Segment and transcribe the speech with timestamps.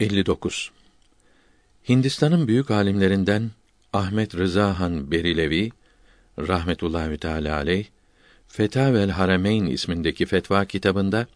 [0.00, 0.70] 59.
[1.88, 3.50] Hindistan'ın büyük alimlerinden
[3.92, 5.70] Ahmet Rıza Han Berilevi
[6.38, 7.86] rahmetullahi teala aleyh
[8.48, 11.26] Fetavel Harameyn ismindeki fetva kitabında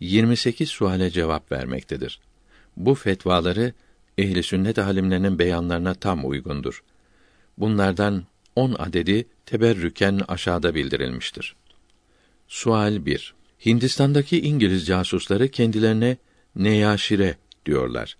[0.00, 2.20] 28 suale cevap vermektedir.
[2.76, 3.72] Bu fetvaları
[4.18, 6.82] ehli sünnet alimlerinin beyanlarına tam uygundur.
[7.58, 8.24] Bunlardan
[8.56, 11.56] 10 adedi teberrüken aşağıda bildirilmiştir.
[12.48, 13.34] Sual 1.
[13.66, 16.16] Hindistan'daki İngiliz casusları kendilerine
[16.56, 18.16] neyaşire diyorlar.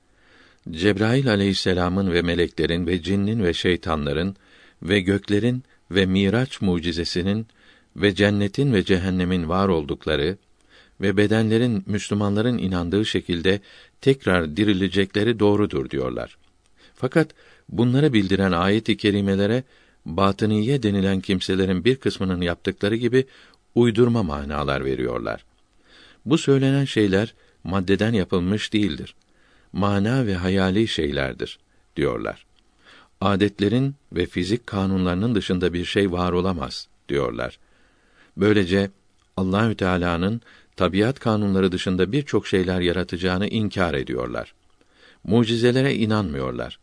[0.71, 4.37] Cebrail aleyhisselamın ve meleklerin ve cinnin ve şeytanların
[4.83, 7.47] ve göklerin ve Miraç mucizesinin
[7.97, 10.39] ve cennetin ve cehennemin var oldukları
[11.01, 13.61] ve bedenlerin Müslümanların inandığı şekilde
[14.01, 16.39] tekrar dirilecekleri doğrudur diyorlar.
[16.95, 17.31] Fakat
[17.69, 19.65] bunları bildiren ayet-i kerimelere
[20.07, 23.27] batıniye denilen kimselerin bir kısmının yaptıkları gibi
[23.75, 25.45] uydurma manalar veriyorlar.
[26.25, 27.35] Bu söylenen şeyler
[27.65, 29.15] maddeden yapılmış değildir.
[29.73, 31.59] Mana ve hayali şeylerdir
[31.97, 32.47] diyorlar.
[33.21, 37.59] Adetlerin ve fizik kanunlarının dışında bir şey var olamaz diyorlar.
[38.37, 38.91] Böylece
[39.37, 40.41] Allahü Teala'nın
[40.77, 44.55] tabiat kanunları dışında birçok şeyler yaratacağını inkar ediyorlar.
[45.25, 46.79] Mucizelere inanmıyorlar.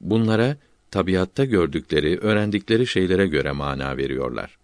[0.00, 0.56] Bunlara
[0.90, 4.58] tabiatta gördükleri, öğrendikleri şeylere göre mana veriyorlar.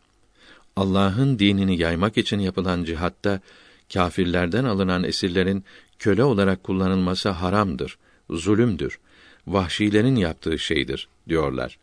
[0.76, 3.40] Allah'ın dinini yaymak için yapılan cihatta
[3.92, 5.64] kâfirlerden alınan esirlerin
[5.98, 7.98] köle olarak kullanılması haramdır,
[8.30, 8.98] zulümdür,
[9.46, 11.78] vahşilerin yaptığı şeydir diyorlar.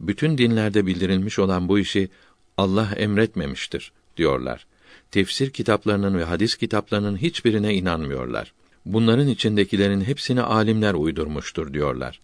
[0.00, 2.08] Bütün dinlerde bildirilmiş olan bu işi
[2.56, 4.66] Allah emretmemiştir diyorlar.
[5.10, 8.52] Tefsir kitaplarının ve hadis kitaplarının hiçbirine inanmıyorlar.
[8.86, 12.20] Bunların içindekilerin hepsini alimler uydurmuştur diyorlar.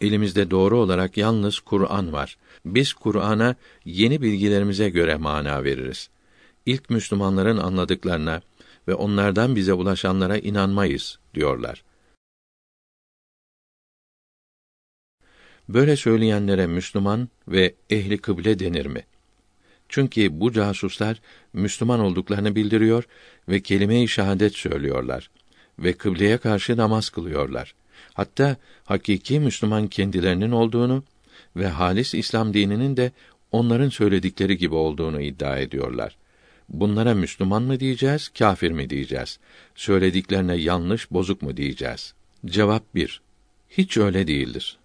[0.00, 2.36] Elimizde doğru olarak yalnız Kur'an var.
[2.64, 6.08] Biz Kur'an'a yeni bilgilerimize göre mana veririz.
[6.66, 8.42] İlk Müslümanların anladıklarına
[8.88, 11.84] ve onlardan bize ulaşanlara inanmayız diyorlar.
[15.68, 19.02] Böyle söyleyenlere Müslüman ve ehli kıble denir mi?
[19.88, 21.20] Çünkü bu casuslar
[21.52, 23.04] Müslüman olduklarını bildiriyor
[23.48, 25.30] ve kelime-i şehadet söylüyorlar
[25.78, 27.74] ve kıbleye karşı namaz kılıyorlar.
[28.14, 31.04] Hatta hakiki Müslüman kendilerinin olduğunu
[31.56, 33.12] ve halis İslam dininin de
[33.52, 36.16] onların söyledikleri gibi olduğunu iddia ediyorlar.
[36.72, 39.38] Bunlara Müslüman mı diyeceğiz, kâfir mi diyeceğiz?
[39.74, 42.14] Söylediklerine yanlış, bozuk mu diyeceğiz?
[42.46, 43.20] Cevap bir.
[43.70, 44.78] Hiç öyle değildir.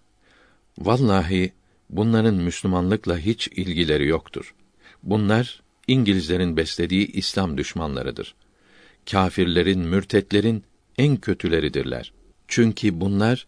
[0.78, 1.52] Vallahi
[1.90, 4.54] bunların Müslümanlıkla hiç ilgileri yoktur.
[5.02, 8.34] Bunlar İngilizlerin beslediği İslam düşmanlarıdır.
[9.10, 10.64] Kâfirlerin, mürtetlerin
[10.98, 12.12] en kötüleridirler.
[12.48, 13.46] Çünkü bunlar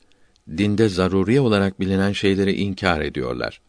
[0.48, 3.60] dinde zaruri olarak bilinen şeyleri inkar ediyorlar.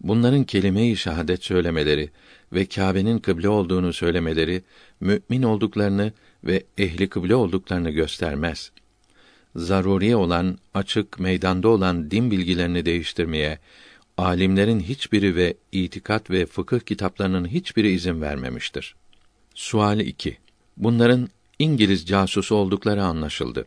[0.00, 2.10] Bunların kelime-i şehadet söylemeleri
[2.52, 4.62] ve Kâbe'nin kıble olduğunu söylemeleri
[5.00, 6.12] mümin olduklarını
[6.44, 8.70] ve ehli kıble olduklarını göstermez.
[9.56, 13.58] Zaruri olan, açık, meydanda olan din bilgilerini değiştirmeye
[14.16, 18.94] alimlerin hiçbiri ve itikat ve fıkıh kitaplarının hiçbiri izin vermemiştir.
[19.54, 20.38] Sual 2.
[20.76, 23.66] Bunların İngiliz casusu oldukları anlaşıldı.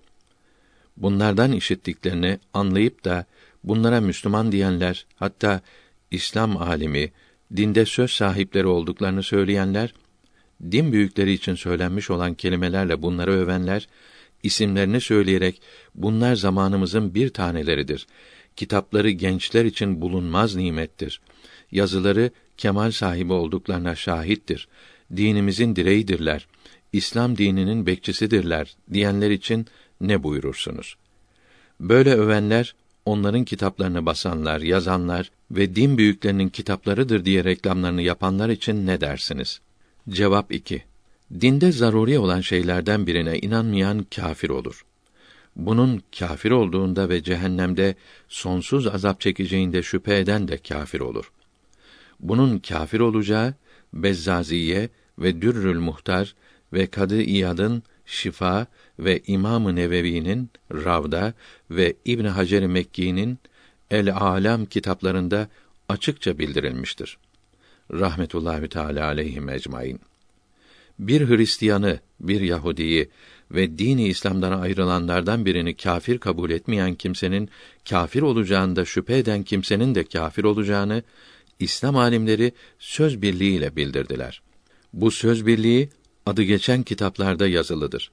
[0.97, 3.25] Bunlardan işittiklerini anlayıp da
[3.63, 5.61] bunlara Müslüman diyenler, hatta
[6.11, 7.11] İslam alimi,
[7.55, 9.93] dinde söz sahipleri olduklarını söyleyenler,
[10.71, 13.87] din büyükleri için söylenmiş olan kelimelerle bunları övenler,
[14.43, 15.61] isimlerini söyleyerek
[15.95, 18.07] bunlar zamanımızın bir taneleridir.
[18.55, 21.21] Kitapları gençler için bulunmaz nimettir.
[21.71, 24.67] Yazıları kemal sahibi olduklarına şahittir.
[25.15, 26.47] Dinimizin direğidirler.
[26.93, 29.67] İslam dininin bekçisidirler diyenler için
[30.01, 30.95] ne buyurursunuz?
[31.79, 39.01] Böyle övenler onların kitaplarını basanlar, yazanlar ve din büyüklerinin kitaplarıdır diye reklamlarını yapanlar için ne
[39.01, 39.61] dersiniz?
[40.09, 40.83] Cevap 2.
[41.41, 44.85] Dinde zaruri olan şeylerden birine inanmayan kâfir olur.
[45.55, 47.95] Bunun kâfir olduğunda ve cehennemde
[48.27, 51.31] sonsuz azap çekeceğinde şüphe eden de kâfir olur.
[52.19, 53.53] Bunun kâfir olacağı
[53.93, 54.89] Bezzaziye
[55.19, 56.35] ve Dürrül Muhtar
[56.73, 58.67] ve Kadı İyad'ın Şifa
[58.99, 61.33] ve İmam-ı Nevevi'nin Ravda
[61.71, 63.39] ve İbn Hacer Mekki'nin
[63.91, 65.47] El Alam kitaplarında
[65.89, 67.17] açıkça bildirilmiştir.
[67.91, 69.99] Rahmetullahi Teala aleyhi ecmaîn.
[70.99, 73.09] Bir Hristiyanı, bir Yahudiyi
[73.51, 77.49] ve dini İslam'dan ayrılanlardan birini kâfir kabul etmeyen kimsenin
[77.89, 81.03] kâfir olacağında şüphe eden kimsenin de kâfir olacağını
[81.59, 84.41] İslam alimleri söz birliğiyle bildirdiler.
[84.93, 85.89] Bu söz birliği
[86.25, 88.11] adı geçen kitaplarda yazılıdır.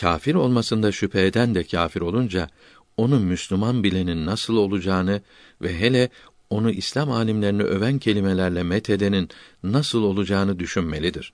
[0.00, 2.48] Kafir olmasında şüphe eden de kafir olunca
[2.96, 5.20] onu Müslüman bilenin nasıl olacağını
[5.62, 6.08] ve hele
[6.50, 9.28] onu İslam alimlerini öven kelimelerle methedenin
[9.62, 11.32] nasıl olacağını düşünmelidir.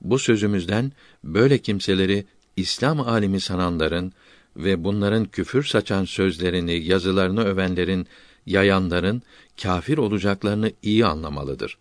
[0.00, 0.92] Bu sözümüzden
[1.24, 2.24] böyle kimseleri
[2.56, 4.12] İslam alimi sananların
[4.56, 8.06] ve bunların küfür saçan sözlerini, yazılarını övenlerin,
[8.46, 9.22] yayanların
[9.62, 11.78] kafir olacaklarını iyi anlamalıdır.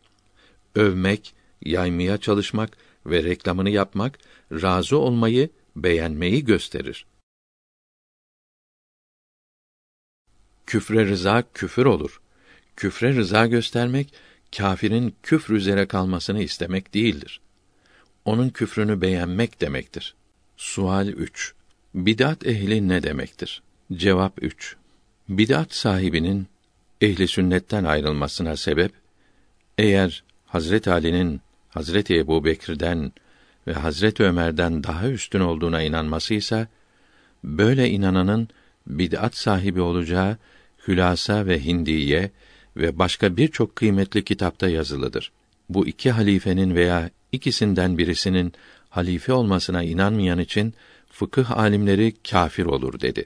[0.76, 1.34] Övmek,
[1.66, 4.20] yaymaya çalışmak ve reklamını yapmak
[4.52, 7.06] razı olmayı, beğenmeyi gösterir.
[10.68, 12.22] Küfre rıza küfür olur.
[12.76, 14.14] Küfre rıza göstermek
[14.58, 17.42] kâfirin küfr üzere kalmasını istemek değildir.
[18.26, 20.16] Onun küfrünü beğenmek demektir.
[20.58, 21.54] Sual 3.
[21.96, 23.62] Bidat ehli ne demektir?
[23.94, 24.76] Cevap 3.
[25.30, 26.48] Bidat sahibinin
[27.02, 28.92] ehli sünnetten ayrılmasına sebep
[29.78, 33.12] eğer Hazret Ali'nin Hazreti Ebu Bekir'den
[33.68, 36.68] ve Hazreti Ömer'den daha üstün olduğuna inanmasıysa
[37.44, 38.50] böyle inananın
[38.88, 40.38] bid'at sahibi olacağı
[40.88, 42.32] Hülasa ve Hindiye
[42.78, 45.32] ve başka birçok kıymetli kitapta yazılıdır.
[45.70, 48.54] Bu iki halifenin veya ikisinden birisinin
[48.90, 50.74] halife olmasına inanmayan için
[51.12, 53.26] fıkıh alimleri kâfir olur dedi.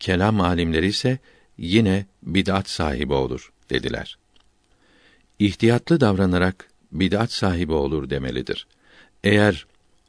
[0.00, 1.18] Kelam alimleri ise
[1.58, 4.18] yine bid'at sahibi olur dediler.
[5.38, 8.66] İhtiyatlı davranarak bid'at sahibi olur demelidir.
[9.24, 9.66] Eğer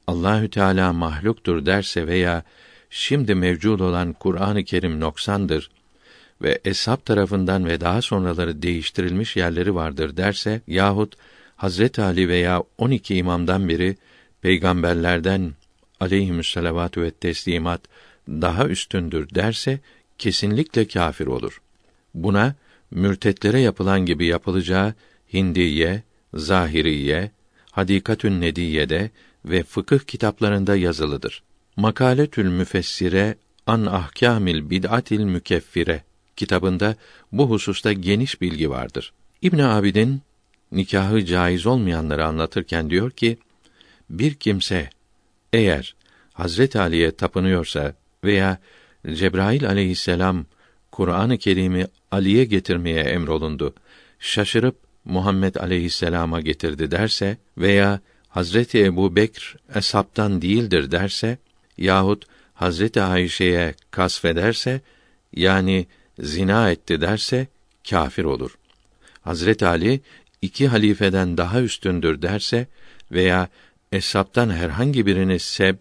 [0.08, 2.44] Allahü Teala mahluktur derse veya
[2.90, 5.70] şimdi mevcud olan Kur'an-ı Kerim noksandır
[6.42, 11.16] ve eshab tarafından ve daha sonraları değiştirilmiş yerleri vardır derse yahut
[11.56, 13.98] Hazret Ali veya 12 imamdan biri
[14.42, 15.54] peygamberlerden
[16.00, 17.82] aleyhimüsselavatü ve teslimat
[18.28, 19.80] daha üstündür derse
[20.18, 21.62] kesinlikle kâfir olur.
[22.14, 22.56] Buna
[22.92, 24.94] mürtetlere yapılan gibi yapılacağı
[25.34, 26.04] Hindiye,
[26.34, 27.32] Zahiriye,
[27.72, 29.10] Hadikatün Nediye'de
[29.46, 31.44] ve fıkıh kitaplarında yazılıdır.
[31.76, 33.36] Makaletül Müfessire
[33.68, 36.04] an ahkamil bid'atil mükeffire
[36.36, 36.95] kitabında
[37.31, 39.13] bu hususta geniş bilgi vardır.
[39.42, 40.22] İbn Abidin
[40.72, 43.38] nikahı caiz olmayanları anlatırken diyor ki
[44.10, 44.89] bir kimse
[45.54, 45.95] eğer
[46.33, 47.94] Hazret Ali'ye tapınıyorsa
[48.24, 48.57] veya
[49.13, 50.45] Cebrail aleyhisselam
[50.92, 53.74] Kur'an-ı Kerim'i Ali'ye getirmeye emrolundu.
[54.19, 54.75] Şaşırıp
[55.06, 58.00] Muhammed aleyhisselama getirdi derse veya
[58.30, 61.38] Hazreti Ebu Bekr eshabtan değildir derse
[61.77, 64.81] yahut Hazreti Ayşe'ye kasfederse
[65.36, 65.88] yani
[66.22, 67.48] zina etti derse
[67.90, 68.58] kafir olur.
[69.22, 70.02] Hazret Ali
[70.42, 72.68] iki halifeden daha üstündür derse
[73.12, 73.50] veya
[73.92, 75.76] eshabtan herhangi birini seb,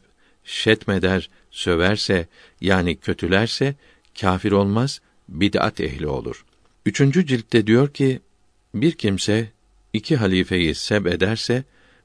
[0.44, 2.26] şetmeder, söverse
[2.60, 3.74] yani kötülerse
[4.20, 6.44] kafir olmaz, bid'at ehli olur.
[6.86, 8.20] Üçüncü ciltte diyor ki
[8.74, 9.48] bir kimse
[9.92, 11.64] iki halifeyi seb ederse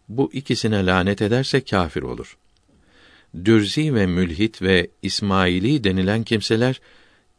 [0.09, 2.37] bu ikisine lanet ederse kafir olur.
[3.45, 6.81] Dürzi ve mülhit ve İsmaili denilen kimseler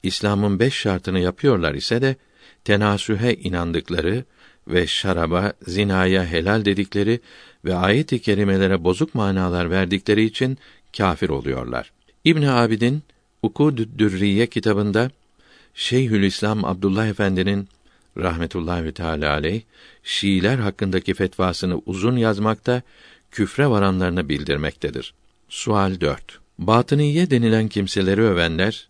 [0.06, 2.17] İslam'ın beş şartını yapıyorlar ise de
[2.64, 4.25] tenasühe inandıkları
[4.69, 7.20] ve şaraba, zinaya helal dedikleri
[7.64, 10.58] ve ayet-i kerimelere bozuk manalar verdikleri için
[10.97, 11.93] kafir oluyorlar.
[12.25, 13.03] İbn Abidin
[13.43, 15.11] Ukud Dürriye kitabında
[15.75, 17.69] Şeyhülislam Abdullah Efendi'nin
[18.17, 19.62] rahmetullahi teala aleyh
[20.02, 22.82] Şiiler hakkındaki fetvasını uzun yazmakta,
[23.31, 25.14] küfre varanlarını bildirmektedir.
[25.49, 26.38] Sual 4.
[26.59, 28.88] Batıniye denilen kimseleri övenler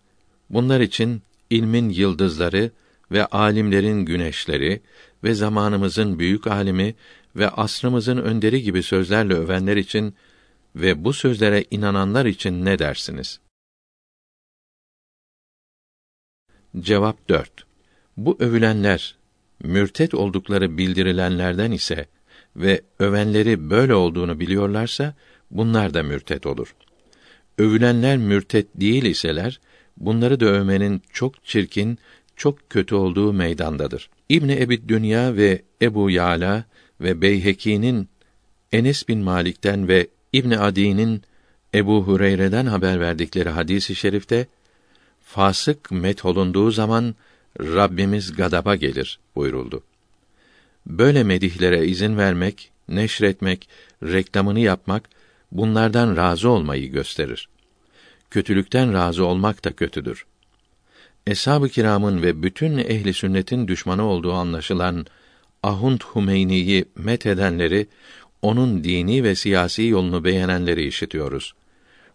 [0.49, 2.71] bunlar için ilmin yıldızları
[3.11, 4.81] ve alimlerin güneşleri
[5.23, 6.95] ve zamanımızın büyük alimi
[7.35, 10.15] ve asrımızın önderi gibi sözlerle övenler için
[10.75, 13.39] ve bu sözlere inananlar için ne dersiniz?
[16.79, 17.51] Cevap 4.
[18.17, 19.15] Bu övülenler
[19.63, 22.05] mürtet oldukları bildirilenlerden ise
[22.55, 25.15] ve övenleri böyle olduğunu biliyorlarsa
[25.51, 26.75] bunlar da mürtet olur.
[27.57, 29.59] Övülenler mürtet değil iseler
[29.97, 31.97] bunları da övmenin çok çirkin,
[32.35, 34.09] çok kötü olduğu meydandadır.
[34.29, 36.63] İbn Ebi Dünya ve Ebu Yala
[37.01, 38.09] ve Beyheki'nin
[38.71, 41.21] Enes bin Malik'ten ve İbn Adi'nin
[41.73, 44.47] Ebu Hureyre'den haber verdikleri hadisi i şerifte
[45.23, 47.15] fasık met olunduğu zaman
[47.59, 49.83] Rabbimiz gadaba gelir buyuruldu.
[50.85, 53.69] Böyle medihlere izin vermek, neşretmek,
[54.03, 55.09] reklamını yapmak
[55.51, 57.49] bunlardan razı olmayı gösterir.
[58.31, 60.25] Kötülükten razı olmak da kötüdür.
[61.27, 65.05] Eshab-ı kiramın ve bütün ehli sünnetin düşmanı olduğu anlaşılan
[65.63, 67.87] Ahund Humeyni'yi met edenleri,
[68.41, 71.53] onun dini ve siyasi yolunu beğenenleri işitiyoruz.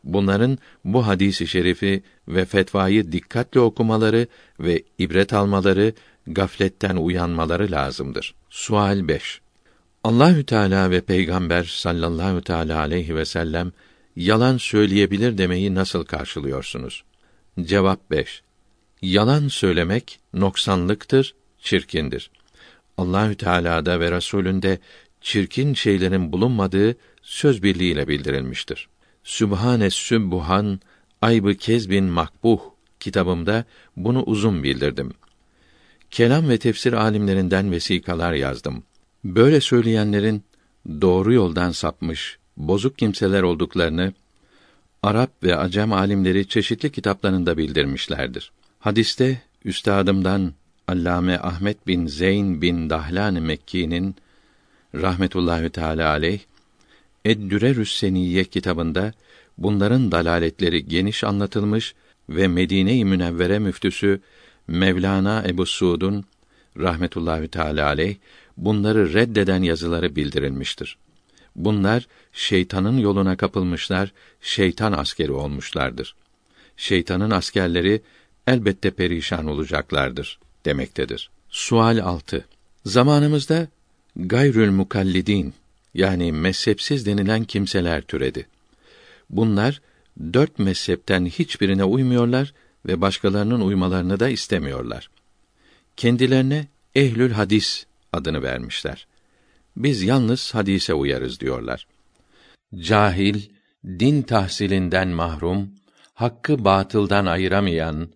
[0.04, 4.26] Bunların bu hadisi şerifi ve fetvayı dikkatle okumaları
[4.61, 5.92] ve ibret almaları,
[6.26, 8.35] gafletten uyanmaları lazımdır.
[8.50, 9.40] Sual 5.
[10.04, 13.73] Allahü Teala ve Peygamber sallallahu teala aleyhi ve sellem
[14.16, 17.04] yalan söyleyebilir demeyi nasıl karşılıyorsunuz?
[17.61, 18.42] Cevap 5.
[19.02, 22.31] Yalan söylemek noksanlıktır, çirkindir.
[22.99, 24.78] Allahü Teala'da ve Resulünde
[25.21, 28.88] çirkin şeylerin bulunmadığı söz birliğiyle bildirilmiştir.
[29.25, 30.81] Sübhane Sübbuhan
[31.23, 32.61] Ayb-ı Kezbin Makbuh
[33.00, 33.64] kitabımda
[33.97, 35.12] bunu uzun bildirdim.
[36.11, 38.85] Kelam ve tefsir alimlerinden vesikalar yazdım.
[39.25, 40.45] Böyle söyleyenlerin
[41.00, 44.13] doğru yoldan sapmış, bozuk kimseler olduklarını
[45.03, 48.53] Arap ve Acem alimleri çeşitli kitaplarında bildirmişlerdir.
[48.79, 50.53] Hadiste üstadımdan
[50.89, 54.17] Allame Ahmet bin Zeyn bin Dahlan Mekki'nin
[54.95, 56.41] rahmetullahi teala aleyh
[57.25, 59.13] Eddürerü's Seniyye kitabında
[59.59, 61.95] bunların dalaletleri geniş anlatılmış
[62.29, 64.21] ve Medine-i Münevvere müftüsü
[64.69, 66.25] Mevlana Ebu Suud'un
[66.79, 68.17] rahmetullahi teala aleyh
[68.57, 70.97] bunları reddeden yazıları bildirilmiştir.
[71.57, 76.15] Bunlar şeytanın yoluna kapılmışlar, şeytan askeri olmuşlardır.
[76.77, 78.03] Şeytanın askerleri
[78.47, 81.31] elbette perişan olacaklardır demektedir.
[81.49, 82.47] Sual 6.
[82.87, 83.69] Zamanımızda
[84.17, 85.55] gayrül mukallidin
[85.95, 88.47] yani mezhepsiz denilen kimseler türedi.
[89.31, 89.81] Bunlar
[90.33, 92.55] dört mezhepten hiçbirine uymuyorlar
[92.87, 95.11] ve başkalarının uymalarını da istemiyorlar.
[95.97, 99.07] Kendilerine ehlül hadis adını vermişler.
[99.76, 101.87] Biz yalnız hadise uyarız diyorlar.
[102.76, 103.41] Cahil,
[103.85, 105.71] din tahsilinden mahrum,
[106.14, 108.09] hakkı batıldan ayıramayan,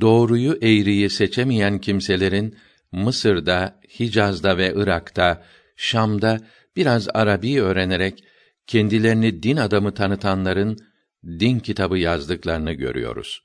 [0.00, 2.56] doğruyu eğriyi seçemeyen kimselerin
[2.92, 5.44] Mısır'da, Hicaz'da ve Irak'ta,
[5.76, 6.40] Şam'da
[6.76, 8.24] biraz Arabi öğrenerek
[8.66, 10.78] kendilerini din adamı tanıtanların
[11.24, 13.42] din kitabı yazdıklarını görüyoruz.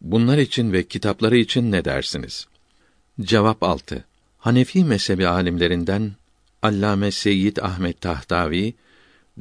[0.00, 2.46] Bunlar için ve kitapları için ne dersiniz?
[3.20, 4.04] Cevap 6.
[4.38, 6.12] Hanefi mezhebi alimlerinden
[6.64, 8.74] Allame Seyyid Ahmet Tahtavi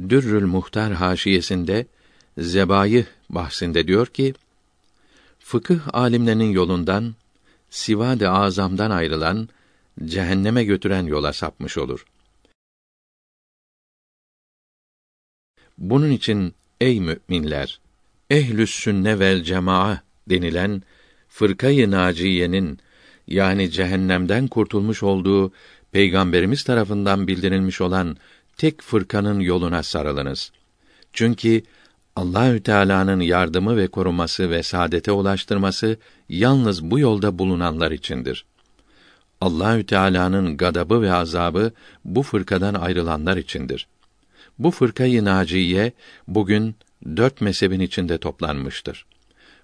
[0.10, 1.86] Dürrül Muhtar haşiyesinde
[2.38, 4.34] Zebayih bahsinde diyor ki:
[5.40, 7.16] Fıkıh alimlerinin yolundan
[7.70, 9.50] Sivad-ı Azam'dan ayrılan
[10.06, 12.06] cehenneme götüren yola sapmış olur.
[15.78, 17.80] Bunun için ey müminler,
[18.30, 20.84] ehlü's sünne vel cemaa denilen
[21.28, 22.80] fırkayı naciyenin
[23.28, 25.52] yani cehennemden kurtulmuş olduğu
[25.94, 28.18] peygamberimiz tarafından bildirilmiş olan
[28.58, 30.52] tek fırkanın yoluna sarılınız.
[31.14, 31.62] Çünkü
[32.16, 35.98] Allahü Teala'nın yardımı ve koruması ve saadete ulaştırması
[36.30, 38.46] yalnız bu yolda bulunanlar içindir.
[39.42, 41.72] Allahü Teala'nın gadabı ve azabı
[42.06, 43.88] bu fırkadan ayrılanlar içindir.
[44.60, 45.92] Bu fırkayı naciye
[46.28, 49.06] bugün dört mezhebin içinde toplanmıştır.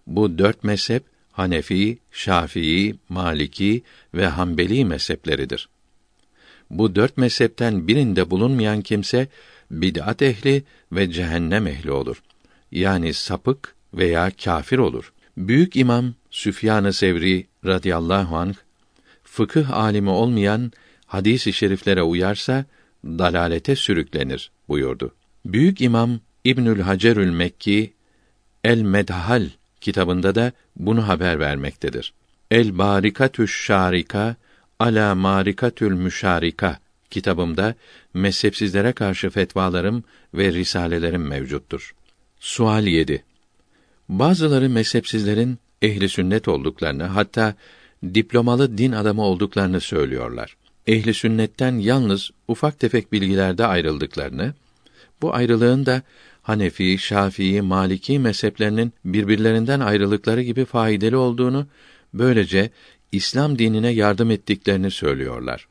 [0.07, 3.83] Bu dört mezhep Hanefi, Şafii, Maliki
[4.13, 5.69] ve Hanbeli mezhepleridir.
[6.69, 9.27] Bu dört mezhepten birinde bulunmayan kimse
[9.71, 12.21] bid'at ehli ve cehennem ehli olur.
[12.71, 15.13] Yani sapık veya kafir olur.
[15.37, 18.55] Büyük İmam Süfyan-ı Sevri radıyallahu anh
[19.23, 20.71] fıkıh alimi olmayan
[21.05, 22.65] hadis-i şeriflere uyarsa
[23.05, 25.15] dalalete sürüklenir buyurdu.
[25.45, 27.93] Büyük İmam İbnül Hacerül Mekki
[28.63, 29.49] El Medhal
[29.81, 32.13] kitabında da bunu haber vermektedir.
[32.51, 34.35] El Barikatüş Şarika
[34.79, 37.75] ala Marikatül Müşarika kitabımda
[38.13, 41.95] mezhepsizlere karşı fetvalarım ve risalelerim mevcuttur.
[42.39, 43.23] Sual 7.
[44.09, 47.55] Bazıları mezhepsizlerin ehli sünnet olduklarını hatta
[48.13, 50.55] diplomalı din adamı olduklarını söylüyorlar.
[50.87, 54.53] Ehli sünnetten yalnız ufak tefek bilgilerde ayrıldıklarını,
[55.21, 56.01] bu ayrılığın da
[56.41, 61.67] Hanefi, Şafii, Maliki mezheplerinin birbirlerinden ayrılıkları gibi faydalı olduğunu,
[62.13, 62.69] böylece
[63.11, 65.67] İslam dinine yardım ettiklerini söylüyorlar.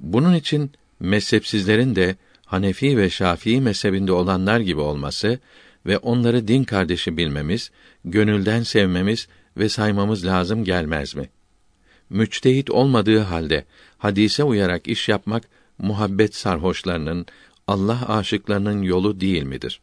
[0.00, 0.70] Bunun için
[1.00, 5.38] mezhepsizlerin de Hanefi ve Şafii mezhebinde olanlar gibi olması
[5.86, 7.70] ve onları din kardeşi bilmemiz,
[8.04, 11.28] gönülden sevmemiz ve saymamız lazım gelmez mi?
[12.10, 13.64] Müçtehit olmadığı halde
[13.98, 15.44] hadise uyarak iş yapmak
[15.78, 17.26] muhabbet sarhoşlarının,
[17.66, 19.80] Allah aşıklarının yolu değil midir?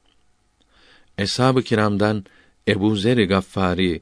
[1.17, 2.25] Eshab-ı kiramdan
[2.67, 4.01] Ebu Zer Gaffari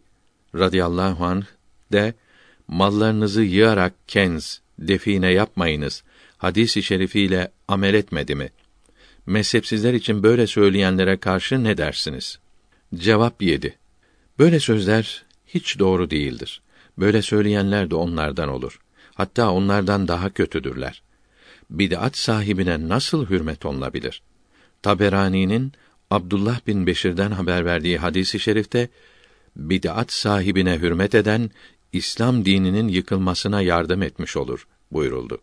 [0.55, 1.45] radıyallahu anh
[1.91, 2.13] de
[2.73, 6.03] mallarınızı yığarak kenz, define yapmayınız.
[6.37, 8.49] Hadisi şerifiyle amel etmedi mi?
[9.25, 12.39] Mezhepsizler için böyle söyleyenlere karşı ne dersiniz?
[12.95, 13.77] Cevap yedi.
[14.39, 16.61] Böyle sözler hiç doğru değildir.
[16.97, 18.79] Böyle söyleyenler de onlardan olur.
[19.13, 21.01] Hatta onlardan daha kötüdürler.
[21.69, 24.21] Bid'at sahibine nasıl hürmet olunabilir?
[24.81, 25.71] Taberani'nin
[26.11, 28.89] Abdullah bin Beşir'den haber verdiği hadisi şerifte
[29.55, 31.51] bid'at sahibine hürmet eden
[31.93, 35.41] İslam dininin yıkılmasına yardım etmiş olur buyuruldu.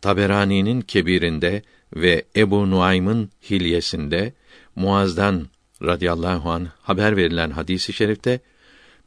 [0.00, 1.62] Taberani'nin kebirinde
[1.96, 4.32] ve Ebu Nuaym'ın hilyesinde
[4.76, 5.48] Muaz'dan
[5.82, 8.40] radıyallahu an haber verilen hadisi i şerifte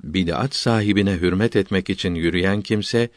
[0.04, 3.10] bid'at sahibine hürmet etmek için yürüyen kimse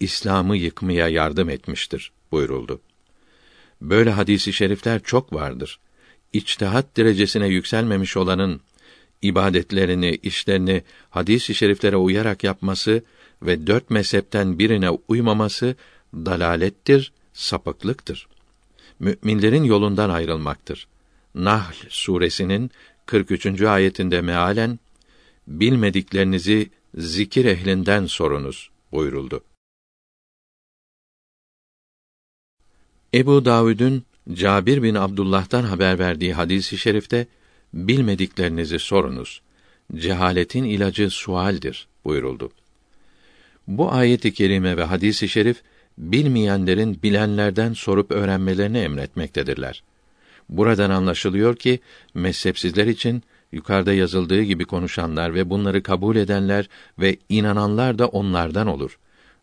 [0.00, 2.80] İslam'ı yıkmaya yardım etmiştir buyuruldu.
[3.80, 5.78] Böyle hadisi şerifler çok vardır.
[6.32, 8.60] İçtihat derecesine yükselmemiş olanın
[9.22, 13.02] ibadetlerini, işlerini hadis-i şeriflere uyarak yapması
[13.42, 15.76] ve dört mezhepten birine uymaması
[16.14, 18.28] dalalettir, sapıklıktır.
[18.98, 20.88] Müminlerin yolundan ayrılmaktır.
[21.34, 22.70] Nahl suresinin
[23.06, 23.62] 43.
[23.62, 24.78] ayetinde mealen
[25.46, 29.44] bilmediklerinizi zikir ehlinden sorunuz buyuruldu.
[33.14, 37.26] Ebu Davud'un Cabir bin Abdullah'tan haber verdiği hadisi şerifte
[37.74, 39.42] bilmediklerinizi sorunuz.
[39.94, 42.50] Cehaletin ilacı sualdir buyuruldu.
[43.68, 45.62] Bu ayeti kerime ve hadisi şerif
[45.98, 49.82] bilmeyenlerin bilenlerden sorup öğrenmelerini emretmektedirler.
[50.48, 51.80] Buradan anlaşılıyor ki
[52.14, 53.22] mezhepsizler için
[53.52, 58.98] yukarıda yazıldığı gibi konuşanlar ve bunları kabul edenler ve inananlar da onlardan olur.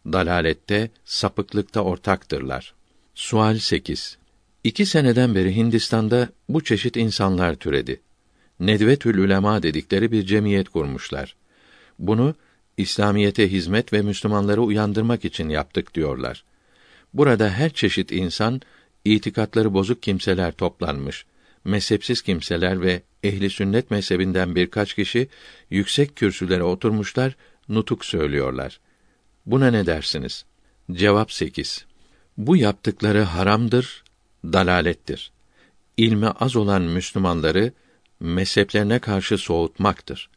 [0.05, 2.73] Dalalette, sapıklıkta ortaktırlar.
[3.15, 4.17] Sual 8.
[4.63, 8.01] İki seneden beri Hindistan'da bu çeşit insanlar türedi.
[8.59, 11.35] Nedvetül Ülema dedikleri bir cemiyet kurmuşlar.
[11.99, 12.35] Bunu
[12.77, 16.43] İslamiyete hizmet ve Müslümanları uyandırmak için yaptık diyorlar.
[17.13, 18.61] Burada her çeşit insan,
[19.05, 21.25] itikatları bozuk kimseler toplanmış.
[21.63, 25.27] Mezhepsiz kimseler ve ehli sünnet mezhebinden birkaç kişi
[25.69, 27.35] yüksek kürsülere oturmuşlar,
[27.69, 28.79] nutuk söylüyorlar.
[29.45, 30.45] Buna ne dersiniz?
[30.91, 31.85] Cevap 8.
[32.37, 34.03] Bu yaptıkları haramdır,
[34.43, 35.31] dalalettir.
[35.97, 37.73] İlmi az olan Müslümanları
[38.19, 40.29] mezheplerine karşı soğutmaktır.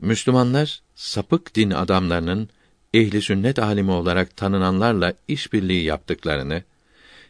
[0.00, 2.48] Müslümanlar sapık din adamlarının
[2.94, 6.62] ehli sünnet alimi olarak tanınanlarla işbirliği yaptıklarını,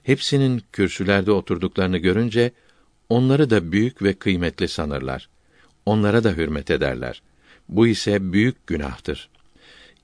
[0.02, 2.52] hepsinin kürsülerde oturduklarını görünce
[3.08, 5.28] onları da büyük ve kıymetli sanırlar.
[5.86, 7.22] Onlara da hürmet ederler.
[7.68, 9.28] Bu ise büyük günahtır.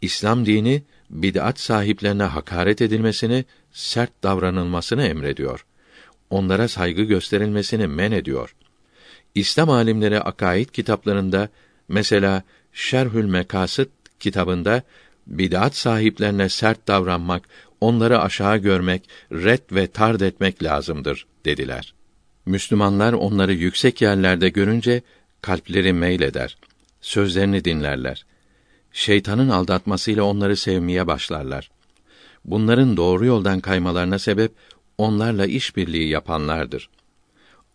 [0.01, 5.67] İslam dini bid'at sahiplerine hakaret edilmesini, sert davranılmasını emrediyor.
[6.31, 8.55] Onlara saygı gösterilmesini men ediyor.
[9.35, 11.49] İslam alimleri akaid kitaplarında
[11.89, 12.43] mesela
[12.77, 13.91] Şerhül Mekasıt
[14.21, 14.83] kitabında
[15.27, 17.49] bid'at sahiplerine sert davranmak,
[17.81, 21.95] onları aşağı görmek, red ve tard etmek lazımdır dediler.
[22.47, 25.03] Müslümanlar onları yüksek yerlerde görünce
[25.43, 26.59] kalpleri meyleder,
[27.01, 28.27] sözlerini dinlerler.
[28.93, 31.71] Şeytanın aldatmasıyla onları sevmeye başlarlar.
[32.45, 34.53] Bunların doğru yoldan kaymalarına sebep
[34.99, 36.91] onlarla işbirliği yapanlardır.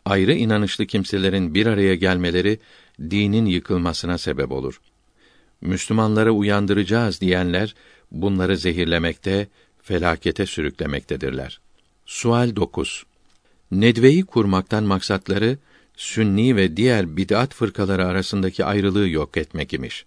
[0.05, 2.59] Ayrı inanışlı kimselerin bir araya gelmeleri
[2.99, 4.81] dinin yıkılmasına sebep olur.
[5.61, 7.75] Müslümanları uyandıracağız diyenler
[8.11, 9.47] bunları zehirlemekte,
[9.81, 11.59] felakete sürüklemektedirler.
[12.05, 13.05] Sual 9.
[13.71, 15.57] Nedveyi kurmaktan maksatları
[15.95, 20.05] Sünni ve diğer bid'at fırkaları arasındaki ayrılığı yok etmek imiş.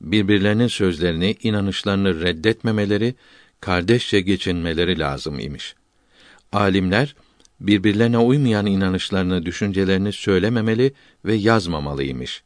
[0.00, 3.14] Birbirlerinin sözlerini, inanışlarını reddetmemeleri,
[3.60, 5.74] kardeşçe geçinmeleri lazım imiş.
[6.52, 7.14] Alimler
[7.60, 10.92] birbirlerine uymayan inanışlarını, düşüncelerini söylememeli
[11.24, 12.42] ve yazmamalıymış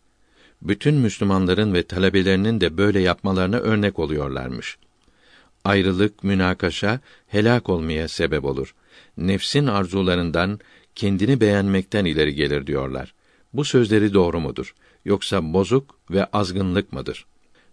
[0.63, 4.79] bütün Müslümanların ve talebelerinin de böyle yapmalarına örnek oluyorlarmış.
[5.65, 8.75] Ayrılık, münakaşa helak olmaya sebep olur.
[9.17, 10.61] Nefsin arzularından,
[10.95, 13.15] kendini beğenmekten ileri gelir diyorlar.
[13.53, 14.75] Bu sözleri doğru mudur?
[15.05, 17.27] Yoksa bozuk ve azgınlık mıdır?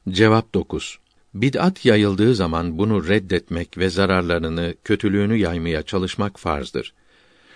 [0.09, 0.99] Cevap 9.
[1.33, 6.93] Bid'at yayıldığı zaman bunu reddetmek ve zararlarını, kötülüğünü yaymaya çalışmak farzdır.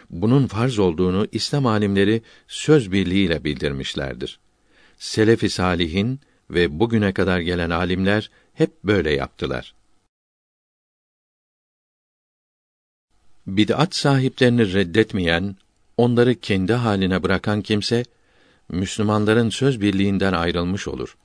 [0.09, 4.39] Bunun farz olduğunu İslam alimleri söz birliğiyle bildirmişlerdir
[4.97, 9.73] selef-i salihin ve bugüne kadar gelen alimler hep böyle yaptılar.
[13.47, 15.55] Bid'at sahiplerini reddetmeyen,
[15.97, 18.03] onları kendi haline bırakan kimse
[18.69, 21.17] Müslümanların söz birliğinden ayrılmış olur.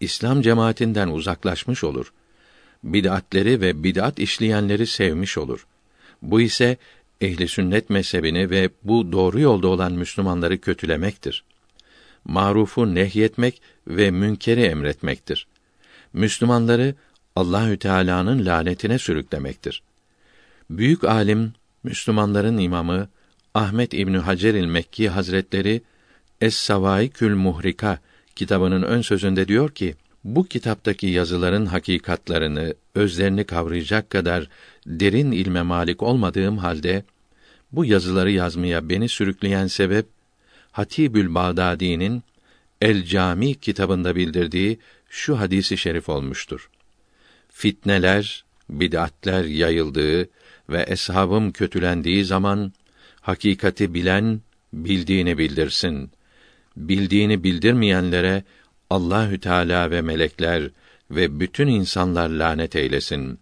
[0.00, 2.12] İslam cemaatinden uzaklaşmış olur.
[2.84, 5.66] Bid'atleri ve bid'at işleyenleri sevmiş olur.
[6.22, 6.76] Bu ise
[7.20, 11.44] ehli sünnet mezhebini ve bu doğru yolda olan Müslümanları kötülemektir
[12.28, 15.46] marufu nehyetmek ve münkeri emretmektir.
[16.12, 16.94] Müslümanları
[17.36, 19.82] Allahü Teala'nın lanetine sürüklemektir.
[20.70, 23.08] Büyük alim Müslümanların imamı
[23.54, 25.82] Ahmet İbn Hacer el Mekki Hazretleri
[26.40, 27.98] Es-Savaikül Muhrika
[28.36, 34.48] kitabının ön sözünde diyor ki: Bu kitaptaki yazıların hakikatlarını, özlerini kavrayacak kadar
[34.86, 37.04] derin ilme malik olmadığım halde
[37.72, 40.06] bu yazıları yazmaya beni sürükleyen sebep
[40.72, 42.22] Hatibül Bağdadi'nin
[42.80, 44.78] El Cami kitabında bildirdiği
[45.08, 46.70] şu hadisi şerif olmuştur.
[47.48, 50.28] Fitneler, bid'atler yayıldığı
[50.70, 52.72] ve eshabım kötülendiği zaman
[53.20, 54.40] hakikati bilen
[54.72, 56.10] bildiğini bildirsin.
[56.76, 58.44] Bildiğini bildirmeyenlere
[58.90, 60.70] Allahü Teala ve melekler
[61.10, 63.38] ve bütün insanlar lanet eylesin.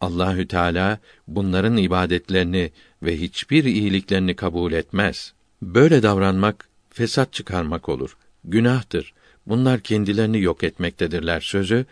[0.00, 2.70] Allahü Teala bunların ibadetlerini
[3.02, 8.16] ve hiçbir iyiliklerini kabul etmez.'' Böyle davranmak fesat çıkarmak olur.
[8.44, 9.14] günahtır.
[9.46, 11.86] Bunlar kendilerini yok etmektedirler sözü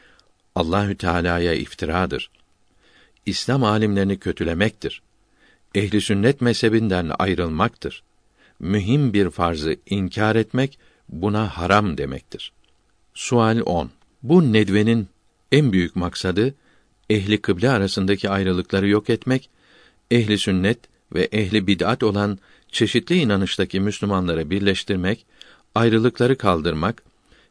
[0.54, 2.30] Allahü Teala'ya iftiradır.
[3.26, 5.02] İslam alimlerini kötülemektir.
[5.74, 8.02] Ehli sünnet mezhebinden ayrılmaktır.
[8.60, 10.78] Mühim bir farzı inkar etmek
[11.08, 12.52] buna haram demektir.
[13.14, 13.90] Sual 10.
[14.22, 15.08] Bu nedvenin
[15.52, 16.54] en büyük maksadı
[17.10, 19.50] ehli kıble arasındaki ayrılıkları yok etmek,
[20.10, 20.78] ehli sünnet
[21.14, 22.38] ve ehli bid'at olan
[22.72, 25.26] çeşitli inanıştaki Müslümanları birleştirmek,
[25.74, 27.02] ayrılıkları kaldırmak,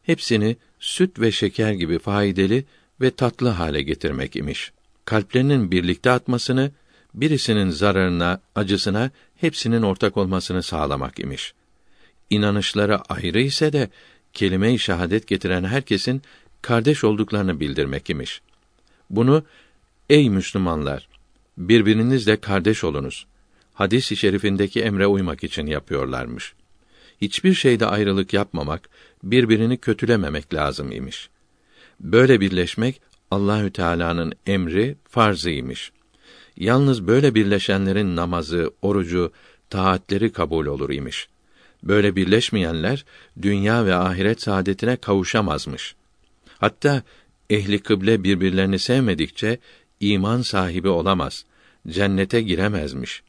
[0.02, 2.62] hepsini süt ve şeker gibi faydalı
[3.00, 4.72] ve tatlı hale getirmek imiş.
[5.04, 6.70] Kalplerinin birlikte atmasını,
[7.14, 11.54] birisinin zararına, acısına hepsinin ortak olmasını sağlamak imiş.
[12.30, 13.90] İnanışları ayrı ise de
[14.32, 16.22] kelime-i şehadet getiren herkesin
[16.62, 18.40] kardeş olduklarını bildirmek imiş.
[19.10, 19.44] Bunu
[20.10, 21.08] ey Müslümanlar
[21.58, 23.26] birbirinizle kardeş olunuz.
[23.78, 26.54] Hadis-i şerifindeki emre uymak için yapıyorlarmış.
[27.20, 28.88] Hiçbir şeyde ayrılık yapmamak,
[29.22, 31.28] birbirini kötülememek lazım imiş.
[32.00, 35.92] Böyle birleşmek Allahü Teala'nın emri farzıymış.
[36.56, 39.32] Yalnız böyle birleşenlerin namazı, orucu,
[39.70, 41.28] taatleri kabul olur imiş.
[41.82, 43.04] Böyle birleşmeyenler
[43.42, 45.94] dünya ve ahiret saadetine kavuşamazmış.
[46.58, 47.02] Hatta
[47.50, 49.58] ehli kıble birbirlerini sevmedikçe
[50.00, 51.44] iman sahibi olamaz,
[51.88, 53.22] cennete giremezmiş.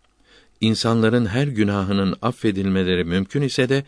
[0.61, 3.83] İnsanların her günahının affedilmeleri mümkün ise de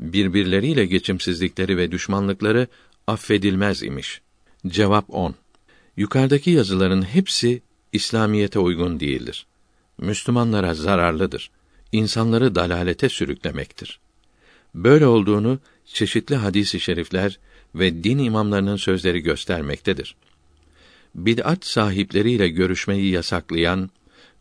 [0.00, 2.66] birbirleriyle geçimsizlikleri ve düşmanlıkları
[3.06, 4.20] affedilmez imiş.
[4.66, 5.34] Cevap 10.
[5.96, 9.46] Yukarıdaki yazıların hepsi İslamiyete uygun değildir.
[9.98, 11.50] Müslümanlara zararlıdır.
[11.92, 14.00] İnsanları dalalete sürüklemektir.
[14.74, 17.38] Böyle olduğunu çeşitli hadis-i şerifler
[17.74, 20.16] ve din imamlarının sözleri göstermektedir.
[21.14, 23.90] Bid'at sahipleriyle görüşmeyi yasaklayan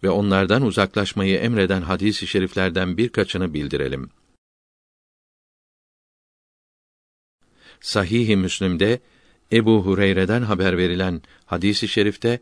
[0.03, 4.09] ve onlardan uzaklaşmayı emreden hadis-i şeriflerden birkaçını bildirelim.
[7.81, 8.99] Sahih-i Müslim'de
[9.53, 12.39] Ebu Hureyre'den haber verilen hadisi şerifte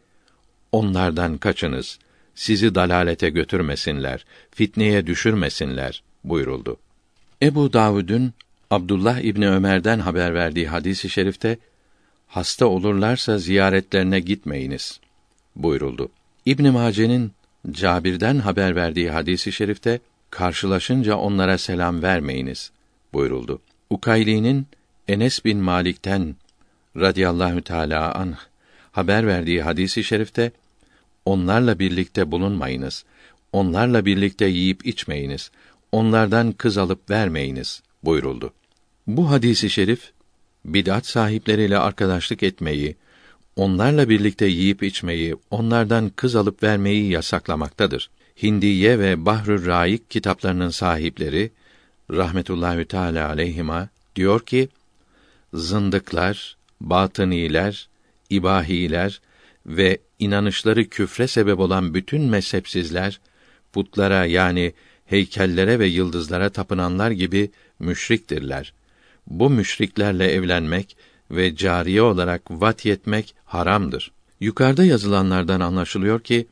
[0.71, 1.99] onlardan kaçınız
[2.35, 6.77] sizi dalalete götürmesinler, fitneye düşürmesinler buyuruldu.
[7.41, 8.33] Ebu Davud'un
[8.69, 11.57] Abdullah İbni Ömer'den haber verdiği hadisi şerifte
[12.27, 14.99] hasta olurlarsa ziyaretlerine gitmeyiniz
[15.55, 16.09] buyuruldu.
[16.45, 17.31] İbn Mace'nin
[17.69, 22.71] Cabir'den haber verdiği hadisi şerifte karşılaşınca onlara selam vermeyiniz
[23.13, 23.61] buyuruldu.
[23.89, 24.67] Ukayli'nin
[25.07, 26.35] Enes bin Malik'ten
[26.97, 28.37] radıyallahu teala anh
[28.91, 30.51] haber verdiği hadisi şerifte
[31.25, 33.05] onlarla birlikte bulunmayınız.
[33.53, 35.51] Onlarla birlikte yiyip içmeyiniz.
[35.91, 38.53] Onlardan kız alıp vermeyiniz buyuruldu.
[39.07, 40.11] Bu hadisi şerif
[40.65, 42.95] bid'at sahipleriyle arkadaşlık etmeyi,
[43.55, 48.09] onlarla birlikte yiyip içmeyi, onlardan kız alıp vermeyi yasaklamaktadır.
[48.43, 51.51] Hindiye ve Bahrü Raik kitaplarının sahipleri
[52.11, 54.69] rahmetullahi teala aleyhima diyor ki
[55.53, 57.89] zındıklar, batıniler,
[58.29, 59.21] ibahiler
[59.65, 63.19] ve inanışları küfre sebep olan bütün mezhepsizler
[63.73, 64.73] putlara yani
[65.05, 68.73] heykellere ve yıldızlara tapınanlar gibi müşriktirler.
[69.27, 70.97] Bu müşriklerle evlenmek
[71.31, 74.11] ve cariye olarak vat yetmek haramdır.
[74.39, 76.47] Yukarıda yazılanlardan anlaşılıyor ki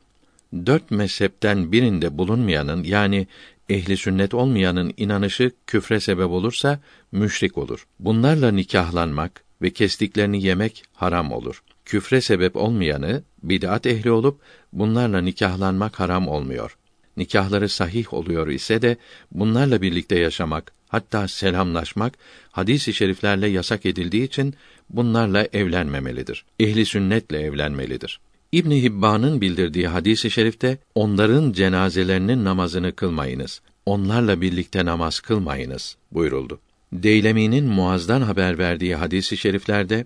[0.65, 3.27] dört mezhepten birinde bulunmayanın yani
[3.69, 6.79] ehli sünnet olmayanın inanışı küfre sebep olursa
[7.11, 7.87] müşrik olur.
[7.99, 11.63] Bunlarla nikahlanmak ve kestiklerini yemek haram olur.
[11.85, 14.41] Küfre sebep olmayanı bid'at ehli olup
[14.73, 16.77] bunlarla nikahlanmak haram olmuyor.
[17.17, 18.97] Nikahları sahih oluyor ise de
[19.31, 22.13] bunlarla birlikte yaşamak, hatta selamlaşmak
[22.51, 24.53] hadis-i şeriflerle yasak edildiği için
[24.89, 26.45] bunlarla evlenmemelidir.
[26.59, 28.19] Ehli sünnetle evlenmelidir.
[28.51, 33.61] İbn Hibban'ın bildirdiği hadisi şerifte onların cenazelerinin namazını kılmayınız.
[33.85, 36.59] Onlarla birlikte namaz kılmayınız buyuruldu.
[36.93, 40.05] Deylemi'nin Muaz'dan haber verdiği hadisi şeriflerde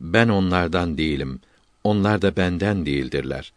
[0.00, 1.40] ben onlardan değilim.
[1.84, 3.52] Onlar da benden değildirler.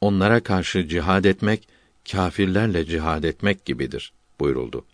[0.00, 1.68] Onlara karşı cihad etmek
[2.12, 4.84] kâfirlerle cihad etmek gibidir buyuruldu.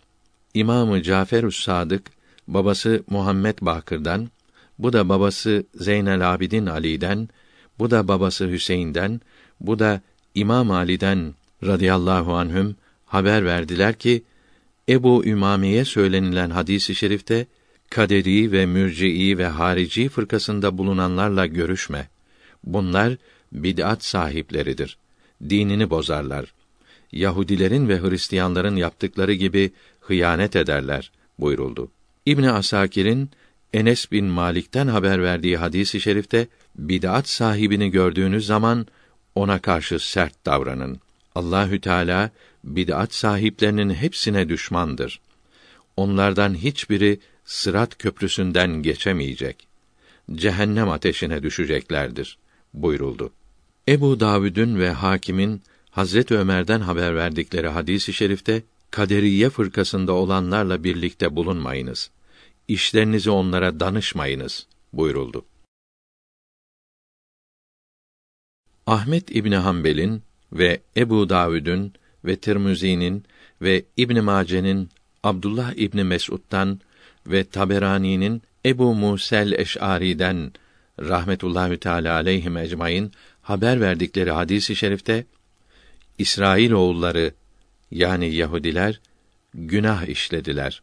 [0.55, 2.11] İmamı Caferus Sadık
[2.47, 4.29] babası Muhammed Bakır'dan,
[4.79, 7.29] bu da babası Zeynel Abidin Ali'den,
[7.79, 9.21] bu da babası Hüseyin'den,
[9.59, 10.01] bu da
[10.35, 14.23] İmam Ali'den radıyallahu anhüm haber verdiler ki
[14.89, 17.47] Ebu Ümame'ye söylenilen hadisi şerifte
[17.89, 22.07] kaderi ve mürci'i ve harici fırkasında bulunanlarla görüşme.
[22.63, 23.17] Bunlar
[23.51, 24.97] bid'at sahipleridir.
[25.49, 26.53] Dinini bozarlar.
[27.11, 29.71] Yahudilerin ve Hristiyanların yaptıkları gibi
[30.07, 31.91] hıyanet ederler buyuruldu.
[32.25, 33.29] İbni Asakir'in
[33.73, 38.87] Enes bin Malik'ten haber verdiği hadisi i şerifte bid'at sahibini gördüğünüz zaman
[39.35, 40.99] ona karşı sert davranın.
[41.35, 42.29] Allahü Teala
[42.63, 45.21] bid'at sahiplerinin hepsine düşmandır.
[45.97, 49.67] Onlardan hiçbiri Sırat köprüsünden geçemeyecek.
[50.35, 52.37] Cehennem ateşine düşeceklerdir
[52.73, 53.33] buyuruldu.
[53.87, 58.63] Ebu Davud'un ve Hakim'in Hazret Ömer'den haber verdikleri hadisi i şerifte
[58.95, 62.11] kaderiye fırkasında olanlarla birlikte bulunmayınız.
[62.67, 65.45] İşlerinizi onlara danışmayınız buyuruldu.
[68.87, 71.93] Ahmet İbni Hanbel'in ve Ebu Davud'un
[72.25, 73.23] ve Tirmizi'nin
[73.61, 74.89] ve İbn Mace'nin
[75.23, 76.79] Abdullah İbni Mes'ud'dan
[77.27, 80.51] ve Taberani'nin Ebu Musel Eş'ari'den
[80.99, 85.25] rahmetullahi teala aleyhim ecmaîn haber verdikleri hadisi i şerifte
[86.17, 87.33] İsrail oğulları
[87.91, 88.99] yani Yahudiler
[89.53, 90.81] günah işlediler.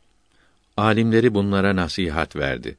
[0.76, 2.76] Alimleri bunlara nasihat verdi.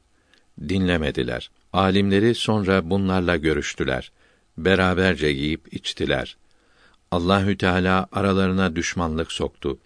[0.68, 1.50] Dinlemediler.
[1.72, 4.12] Alimleri sonra bunlarla görüştüler.
[4.58, 6.36] Beraberce yiyip içtiler.
[7.10, 9.78] Allahü Teala aralarına düşmanlık soktu.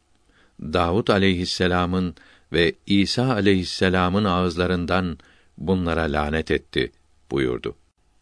[0.60, 2.14] Davud aleyhisselam'ın
[2.52, 5.18] ve İsa aleyhisselam'ın ağızlarından
[5.58, 6.92] bunlara lanet etti
[7.30, 7.74] buyurdu.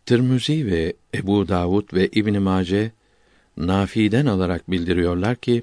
[0.06, 2.92] Tirmizi ve Ebu Davud ve İbn Mace
[3.56, 5.62] Nafi'den alarak bildiriyorlar ki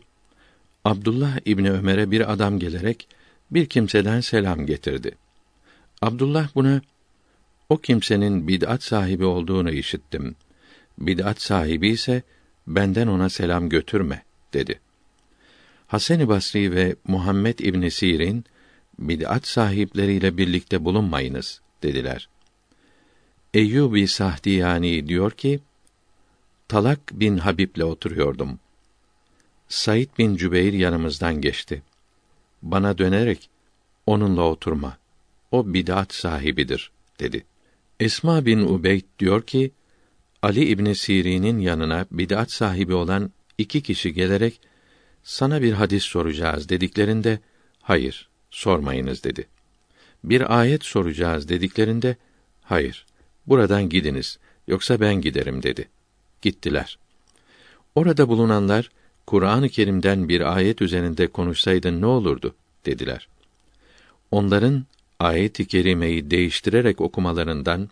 [0.85, 3.07] Abdullah İbni Ömer'e bir adam gelerek
[3.51, 5.11] bir kimseden selam getirdi.
[6.01, 6.81] Abdullah buna
[7.69, 10.35] o kimsenin bid'at sahibi olduğunu işittim.
[10.97, 12.23] Bid'at sahibi ise
[12.67, 14.79] benden ona selam götürme dedi.
[15.87, 18.45] Hasan-ı Basri ve Muhammed İbn Sirin
[18.99, 22.29] bid'at sahipleriyle birlikte bulunmayınız dediler.
[23.53, 25.59] Eyyubi Sahdiyani diyor ki,
[26.67, 28.59] Talak bin Habib'le oturuyordum.
[29.73, 31.81] Said bin Cübeyr yanımızdan geçti.
[32.61, 33.49] Bana dönerek,
[34.05, 34.97] onunla oturma.
[35.51, 37.45] O bid'at sahibidir, dedi.
[37.99, 39.71] Esma bin Ubeyd diyor ki,
[40.41, 44.59] Ali İbn Sirin'in yanına bid'at sahibi olan iki kişi gelerek,
[45.23, 47.39] sana bir hadis soracağız dediklerinde,
[47.81, 49.47] hayır, sormayınız dedi.
[50.23, 52.15] Bir ayet soracağız dediklerinde,
[52.61, 53.05] hayır,
[53.47, 55.89] buradan gidiniz, yoksa ben giderim dedi.
[56.41, 56.99] Gittiler.
[57.95, 58.89] Orada bulunanlar,
[59.25, 62.55] Kur'an-ı Kerim'den bir ayet üzerinde konuşsaydın ne olurdu
[62.85, 63.27] dediler.
[64.31, 64.85] Onların
[65.19, 67.89] ayet-i kerimeyi değiştirerek okumalarından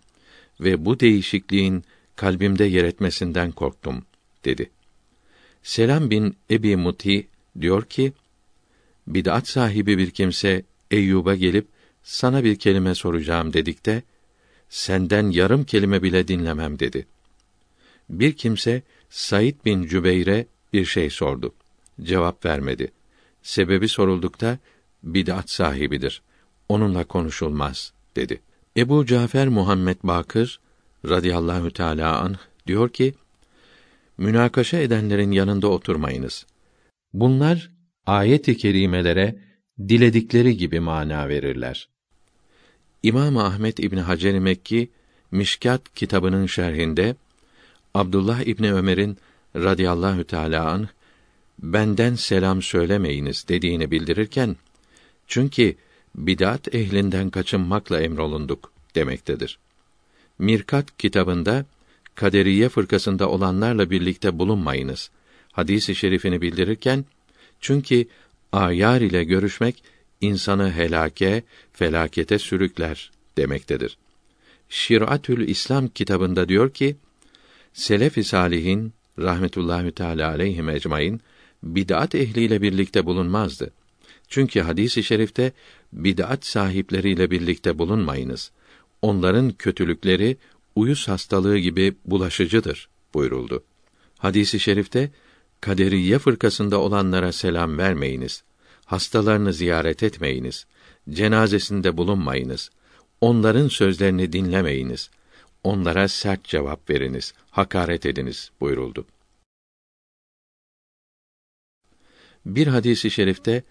[0.60, 1.84] ve bu değişikliğin
[2.16, 4.04] kalbimde yer etmesinden korktum
[4.44, 4.70] dedi.
[5.62, 7.28] Selam bin Ebi Muti
[7.60, 8.12] diyor ki,
[9.06, 11.66] bid'at sahibi bir kimse Eyyub'a gelip
[12.02, 14.02] sana bir kelime soracağım dedikte
[14.68, 17.06] senden yarım kelime bile dinlemem dedi.
[18.10, 21.54] Bir kimse Said bin Cübeyr'e bir şey sordu.
[22.02, 22.92] Cevap vermedi.
[23.42, 24.58] Sebebi soruldukta
[25.02, 26.22] bid'at sahibidir.
[26.68, 28.40] Onunla konuşulmaz dedi.
[28.76, 30.60] Ebu Cafer Muhammed Bakır
[31.08, 33.14] radıyallahu teala anh diyor ki:
[34.18, 36.46] Münakaşa edenlerin yanında oturmayınız.
[37.12, 37.70] Bunlar
[38.06, 39.38] ayet-i kerimelere
[39.88, 41.88] diledikleri gibi mana verirler.
[43.02, 44.90] İmam Ahmet İbn Hacer Mekki
[45.30, 47.16] Mişkat kitabının şerhinde
[47.94, 49.18] Abdullah İbni Ömer'in
[49.56, 50.86] radıyallahu teala anh
[51.58, 54.56] benden selam söylemeyiniz dediğini bildirirken
[55.26, 55.74] çünkü
[56.14, 59.58] bidat ehlinden kaçınmakla emrolunduk demektedir.
[60.38, 61.66] Mirkat kitabında
[62.14, 65.10] kaderiye fırkasında olanlarla birlikte bulunmayınız.
[65.52, 67.04] Hadisi şerifini bildirirken
[67.60, 68.06] çünkü
[68.52, 69.82] ayar ile görüşmek
[70.20, 73.96] insanı helake, felakete sürükler demektedir.
[74.68, 76.96] Şiratül İslam kitabında diyor ki
[77.72, 81.20] Selef-i salihin rahmetullahi teala aleyhim ecmaîn
[81.62, 83.70] bid'at ehliyle birlikte bulunmazdı.
[84.28, 85.52] Çünkü hadisi şerifte
[85.92, 88.50] bid'at sahipleriyle birlikte bulunmayınız.
[89.02, 90.36] Onların kötülükleri
[90.74, 93.64] uyuz hastalığı gibi bulaşıcıdır buyuruldu.
[94.18, 95.10] Hadisi şerifte
[95.60, 98.42] kaderiye fırkasında olanlara selam vermeyiniz.
[98.84, 100.66] Hastalarını ziyaret etmeyiniz.
[101.10, 102.70] Cenazesinde bulunmayınız.
[103.20, 105.10] Onların sözlerini dinlemeyiniz.
[105.64, 109.06] Onlara sert cevap veriniz, hakaret ediniz buyuruldu.
[112.46, 113.62] Bir hadisi şerifte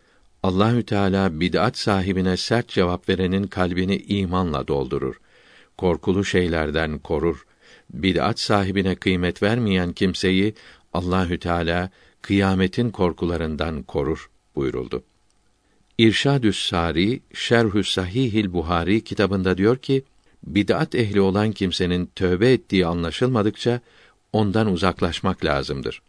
[0.43, 5.21] Allahü Teala bid'at sahibine sert cevap verenin kalbini imanla doldurur.
[5.77, 7.45] Korkulu şeylerden korur.
[7.89, 10.53] Bid'at sahibine kıymet vermeyen kimseyi
[10.93, 11.89] Allahü Teala
[12.21, 15.03] kıyametin korkularından korur buyuruldu.
[15.97, 20.03] İrşadü's Sari Şerhü Sahihil Buhari kitabında diyor ki
[20.43, 23.79] bid'at ehli olan kimsenin tövbe ettiği anlaşılmadıkça
[24.33, 26.01] ondan uzaklaşmak lazımdır.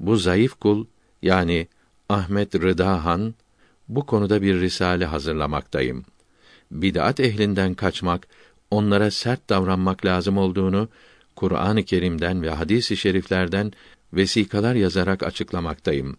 [0.00, 0.86] Bu zayıf kul
[1.22, 1.68] yani
[2.08, 3.34] Ahmet Rıda Han
[3.88, 6.04] bu konuda bir risale hazırlamaktayım.
[6.70, 8.28] Bid'at ehlinden kaçmak,
[8.70, 10.88] onlara sert davranmak lazım olduğunu
[11.36, 13.72] Kur'an-ı Kerim'den ve hadis-i şeriflerden
[14.12, 16.16] vesikalar yazarak açıklamaktayım.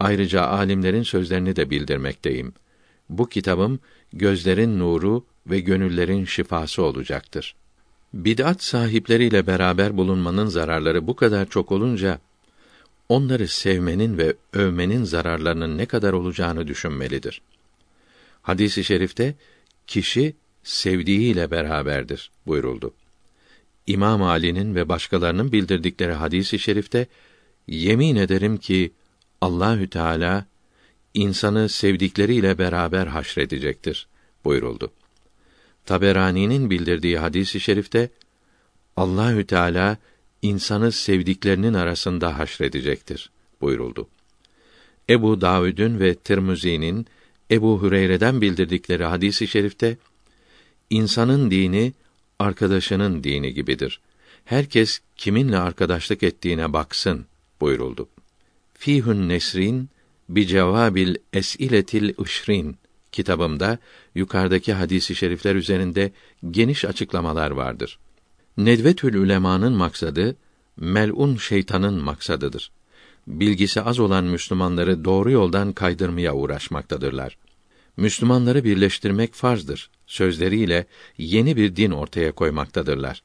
[0.00, 2.52] Ayrıca alimlerin sözlerini de bildirmekteyim.
[3.08, 3.80] Bu kitabım
[4.12, 7.54] gözlerin nuru ve gönüllerin şifası olacaktır.
[8.14, 12.20] Bid'at sahipleriyle beraber bulunmanın zararları bu kadar çok olunca
[13.08, 17.42] onları sevmenin ve övmenin zararlarının ne kadar olacağını düşünmelidir.
[18.42, 19.34] Hadisi i şerifte
[19.86, 22.94] kişi sevdiğiyle beraberdir buyuruldu.
[23.86, 27.06] İmam Ali'nin ve başkalarının bildirdikleri hadisi i şerifte
[27.68, 28.92] yemin ederim ki
[29.40, 30.46] Allahü Teala
[31.14, 34.08] insanı sevdikleriyle beraber haşredecektir
[34.44, 34.92] buyuruldu.
[35.88, 38.10] Taberani'nin bildirdiği hadisi i şerifte
[38.96, 39.96] Allahü Teala
[40.42, 44.08] insanı sevdiklerinin arasında haşredecektir buyuruldu.
[45.10, 47.06] Ebu Davud'un ve Tirmizi'nin
[47.50, 49.96] Ebu Hüreyre'den bildirdikleri hadisi i şerifte
[50.90, 51.92] insanın dini
[52.38, 54.00] arkadaşının dini gibidir.
[54.44, 57.26] Herkes kiminle arkadaşlık ettiğine baksın
[57.60, 58.08] buyuruldu.
[58.74, 59.88] Fihün Nesrin
[60.28, 62.76] bi cevabil esiletil ışrin
[63.12, 63.78] kitabımda
[64.18, 66.12] yukarıdaki hadisi şerifler üzerinde
[66.50, 67.98] geniş açıklamalar vardır.
[68.56, 70.36] Nedvetül Ulema'nın maksadı
[70.76, 72.70] melun şeytanın maksadıdır.
[73.26, 77.38] Bilgisi az olan Müslümanları doğru yoldan kaydırmaya uğraşmaktadırlar.
[77.96, 79.90] Müslümanları birleştirmek farzdır.
[80.06, 80.86] Sözleriyle
[81.18, 83.22] yeni bir din ortaya koymaktadırlar.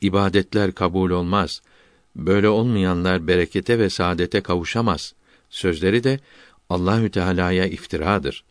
[0.00, 1.62] İbadetler kabul olmaz.
[2.16, 5.14] Böyle olmayanlar berekete ve saadete kavuşamaz.
[5.50, 6.20] Sözleri de
[6.70, 8.44] Allahü Teala'ya iftiradır.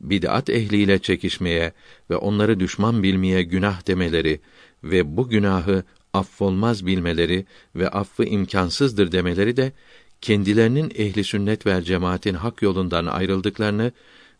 [0.00, 1.72] Bid'at ehliyle çekişmeye
[2.10, 4.40] ve onları düşman bilmeye günah demeleri
[4.84, 9.72] ve bu günahı affolmaz bilmeleri ve affı imkansızdır demeleri de
[10.20, 13.92] kendilerinin ehli sünnet ve cemaatin hak yolundan ayrıldıklarını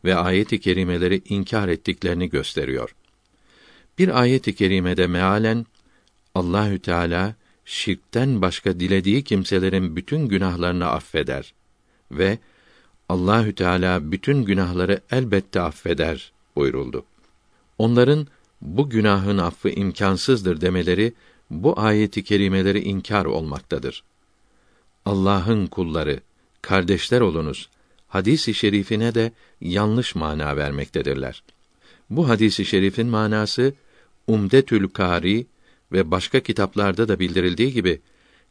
[0.05, 2.95] ve ayet-i kerimeleri inkar ettiklerini gösteriyor.
[3.99, 5.67] Bir ayet-i kerimede mealen
[6.35, 11.55] Allahü Teala şirkten başka dilediği kimselerin bütün günahlarını affeder
[12.11, 12.39] ve
[13.11, 17.05] Allahü Teala bütün günahları elbette affeder buyuruldu.
[17.79, 18.27] Onların
[18.63, 21.13] bu günahın affı imkansızdır demeleri
[21.51, 24.03] bu ayeti kerimeleri inkar olmaktadır.
[25.05, 26.21] Allah'ın kulları,
[26.63, 27.69] kardeşler olunuz
[28.09, 31.43] hadisi şerifine de yanlış mana vermektedirler.
[32.11, 33.75] Bu hadisi şerifin manası
[34.27, 35.47] Umdetül Kari
[35.93, 38.01] ve başka kitaplarda da bildirildiği gibi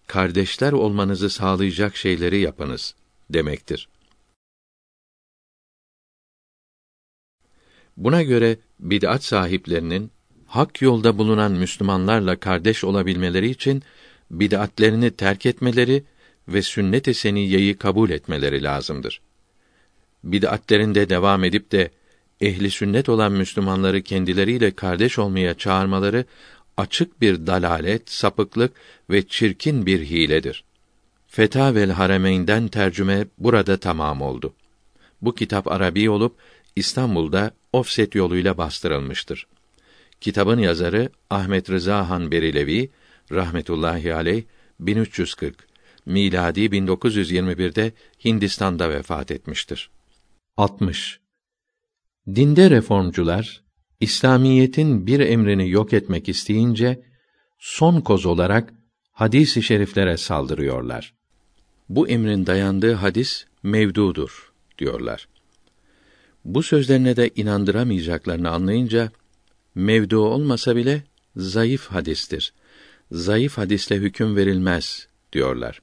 [0.07, 2.95] kardeşler olmanızı sağlayacak şeyleri yapınız
[3.29, 3.89] demektir.
[7.99, 10.11] Buna göre bid'at sahiplerinin
[10.45, 13.83] hak yolda bulunan Müslümanlarla kardeş olabilmeleri için
[14.31, 16.03] bid'atlerini terk etmeleri
[16.47, 19.21] ve sünnet-i seniyyeyi kabul etmeleri lazımdır.
[20.23, 21.91] Bid'atlerinde devam edip de
[22.41, 26.25] ehli sünnet olan Müslümanları kendileriyle kardeş olmaya çağırmaları
[26.77, 28.71] açık bir dalalet, sapıklık
[29.09, 30.63] ve çirkin bir hiledir.
[31.27, 34.53] Fetavel Haremeyn'den tercüme burada tamam oldu.
[35.21, 36.35] Bu kitap Arabi olup
[36.75, 39.47] İstanbul'da ofset yoluyla bastırılmıştır.
[40.21, 42.89] Kitabın yazarı Ahmet Rıza Han Berilevi
[43.31, 44.43] rahmetullahi aleyh
[44.79, 45.67] 1340
[46.05, 47.93] miladi 1921'de
[48.25, 49.89] Hindistan'da vefat etmiştir.
[50.57, 51.19] 60.
[52.35, 53.63] Dinde reformcular
[53.99, 57.03] İslamiyetin bir emrini yok etmek isteyince
[57.59, 58.73] son koz olarak
[59.11, 61.13] hadis-i şeriflere saldırıyorlar.
[61.89, 65.27] Bu emrin dayandığı hadis mevdudur diyorlar.
[66.45, 69.11] Bu sözlerine de inandıramayacaklarını anlayınca
[69.75, 71.03] mevdu olmasa bile
[71.35, 72.53] zayıf hadistir.
[73.11, 75.81] Zayıf hadisle hüküm verilmez diyorlar.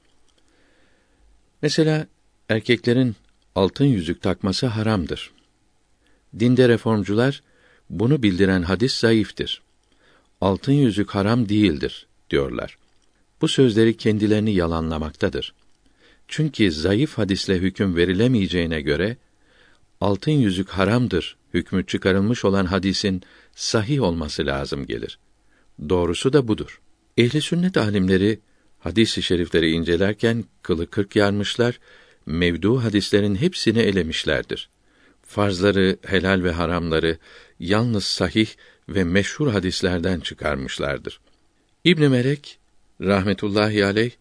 [1.61, 2.07] Mesela
[2.49, 3.15] erkeklerin
[3.55, 5.31] altın yüzük takması haramdır.
[6.39, 7.43] Dinde reformcular
[7.89, 9.61] bunu bildiren hadis zayıftır.
[10.41, 12.77] Altın yüzük haram değildir diyorlar.
[13.41, 15.53] Bu sözleri kendilerini yalanlamaktadır.
[16.27, 19.17] Çünkü zayıf hadisle hüküm verilemeyeceğine göre
[20.01, 23.21] altın yüzük haramdır hükmü çıkarılmış olan hadisin
[23.55, 25.19] sahih olması lazım gelir.
[25.89, 26.81] Doğrusu da budur.
[27.17, 28.39] Ehli sünnet alimleri
[28.79, 31.79] hadis-i şerifleri incelerken kılı kırk yarmışlar,
[32.25, 34.69] mevdu hadislerin hepsini elemişlerdir.
[35.23, 37.17] Farzları, helal ve haramları
[37.59, 38.47] yalnız sahih
[38.89, 41.19] ve meşhur hadislerden çıkarmışlardır.
[41.83, 42.59] İbn Merek
[43.01, 44.11] rahmetullahi aleyh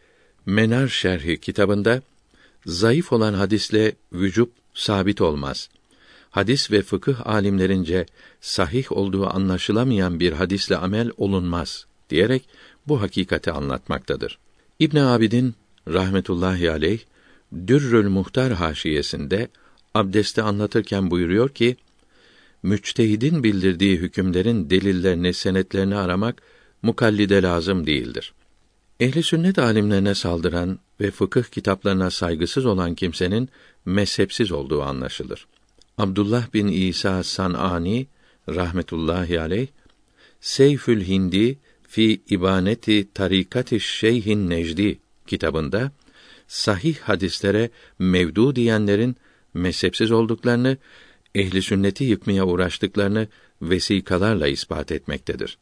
[0.46, 2.02] Menar Şerhi kitabında
[2.66, 5.68] zayıf olan hadisle vücub sabit olmaz.
[6.30, 8.06] Hadis ve fıkıh alimlerince
[8.40, 12.48] sahih olduğu anlaşılamayan bir hadisle amel olunmaz diyerek
[12.88, 14.38] bu hakikati anlatmaktadır.
[14.78, 15.54] İbn Abidin
[15.88, 17.00] rahmetullahi aleyh
[17.66, 19.48] Dürrül Muhtar haşiyesinde
[19.94, 21.76] abdesti anlatırken buyuruyor ki
[22.62, 26.42] müçtehidin bildirdiği hükümlerin delillerini, senetlerini aramak
[26.82, 28.32] mukallide lazım değildir.
[29.00, 33.48] Ehli sünnet alimlerine saldıran ve fıkıh kitaplarına saygısız olan kimsenin
[33.84, 35.46] mezhepsiz olduğu anlaşılır.
[35.98, 38.06] Abdullah bin İsa Sanani
[38.48, 39.66] rahmetullahi aleyh
[40.40, 45.92] Seyfül Hindi fi İbaneti Tarikati Şeyhin Necdi kitabında
[46.48, 49.16] sahih hadislere mevdu diyenlerin
[49.54, 50.76] mezhepsiz olduklarını,
[51.34, 53.28] ehli sünneti yıkmaya uğraştıklarını
[53.62, 55.58] vesikalarla ispat etmektedir.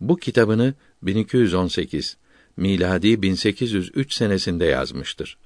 [0.00, 2.16] Bu kitabını 1218
[2.56, 5.36] miladi 1803 senesinde yazmıştır.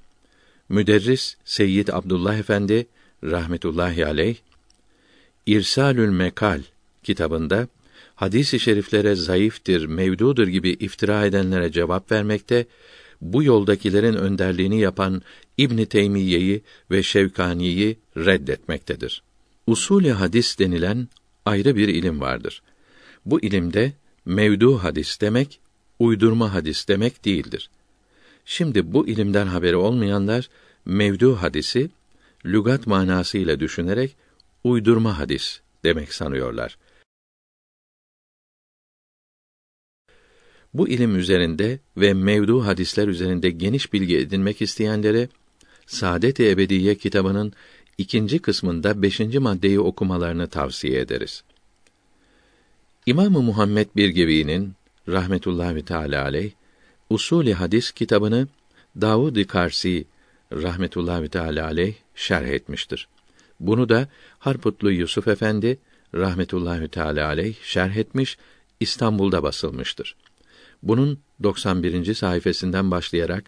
[0.69, 2.87] Müderris Seyyid Abdullah Efendi
[3.23, 4.35] rahmetullahi aleyh
[5.45, 6.61] İrsalül Mekal
[7.03, 7.67] kitabında
[8.15, 12.65] hadis-i şeriflere zayıftır, mevdudur gibi iftira edenlere cevap vermekte,
[13.21, 15.21] bu yoldakilerin önderliğini yapan
[15.57, 19.23] İbn Teymiyye'yi ve Şevkani'yi reddetmektedir.
[19.67, 21.07] Usulü hadis denilen
[21.45, 22.61] ayrı bir ilim vardır.
[23.25, 23.93] Bu ilimde
[24.25, 25.59] mevdu hadis demek,
[26.01, 27.69] uydurma hadis demek değildir.
[28.45, 30.49] Şimdi bu ilimden haberi olmayanlar
[30.85, 31.89] mevdu hadisi
[32.45, 34.15] lügat manasıyla düşünerek
[34.63, 36.77] uydurma hadis demek sanıyorlar.
[40.73, 45.29] Bu ilim üzerinde ve mevdu hadisler üzerinde geniş bilgi edinmek isteyenlere
[45.85, 47.53] Saadet-i Ebediye kitabının
[47.97, 51.43] ikinci kısmında beşinci maddeyi okumalarını tavsiye ederiz.
[53.05, 54.73] İmam-ı Muhammed Birgevi'nin
[55.07, 56.51] rahmetullahi teala aleyh
[57.09, 58.47] Usulü Hadis kitabını
[59.01, 60.05] Davud-ı Karsi
[60.53, 63.07] rahmetullahi teala aleyh şerh etmiştir.
[63.59, 64.07] Bunu da
[64.39, 65.79] Harputlu Yusuf Efendi
[66.15, 68.37] rahmetullahi teala aleyh şerh etmiş,
[68.79, 70.15] İstanbul'da basılmıştır.
[70.83, 72.13] Bunun 91.
[72.13, 73.43] sayfasından başlayarak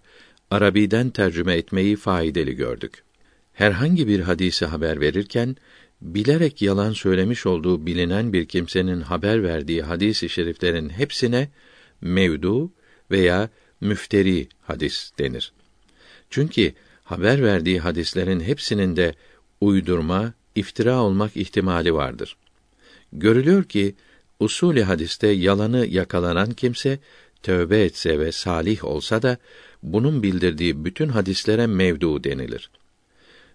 [0.51, 3.03] Arabiden tercüme etmeyi faydalı gördük.
[3.53, 5.55] Herhangi bir hadisi haber verirken
[6.03, 11.49] bilerek yalan söylemiş olduğu bilinen bir kimsenin haber verdiği hadis-i şeriflerin hepsine
[12.01, 12.71] mevdu
[13.11, 13.49] veya
[13.81, 15.53] müfteri hadis denir.
[16.29, 16.73] Çünkü
[17.03, 19.15] haber verdiği hadislerin hepsinin de
[19.61, 22.37] uydurma, iftira olmak ihtimali vardır.
[23.13, 23.95] Görülüyor ki
[24.39, 26.99] usulü hadiste yalanı yakalanan kimse
[27.43, 29.37] tövbe etse ve salih olsa da
[29.83, 32.69] bunun bildirdiği bütün hadislere mevdu denilir.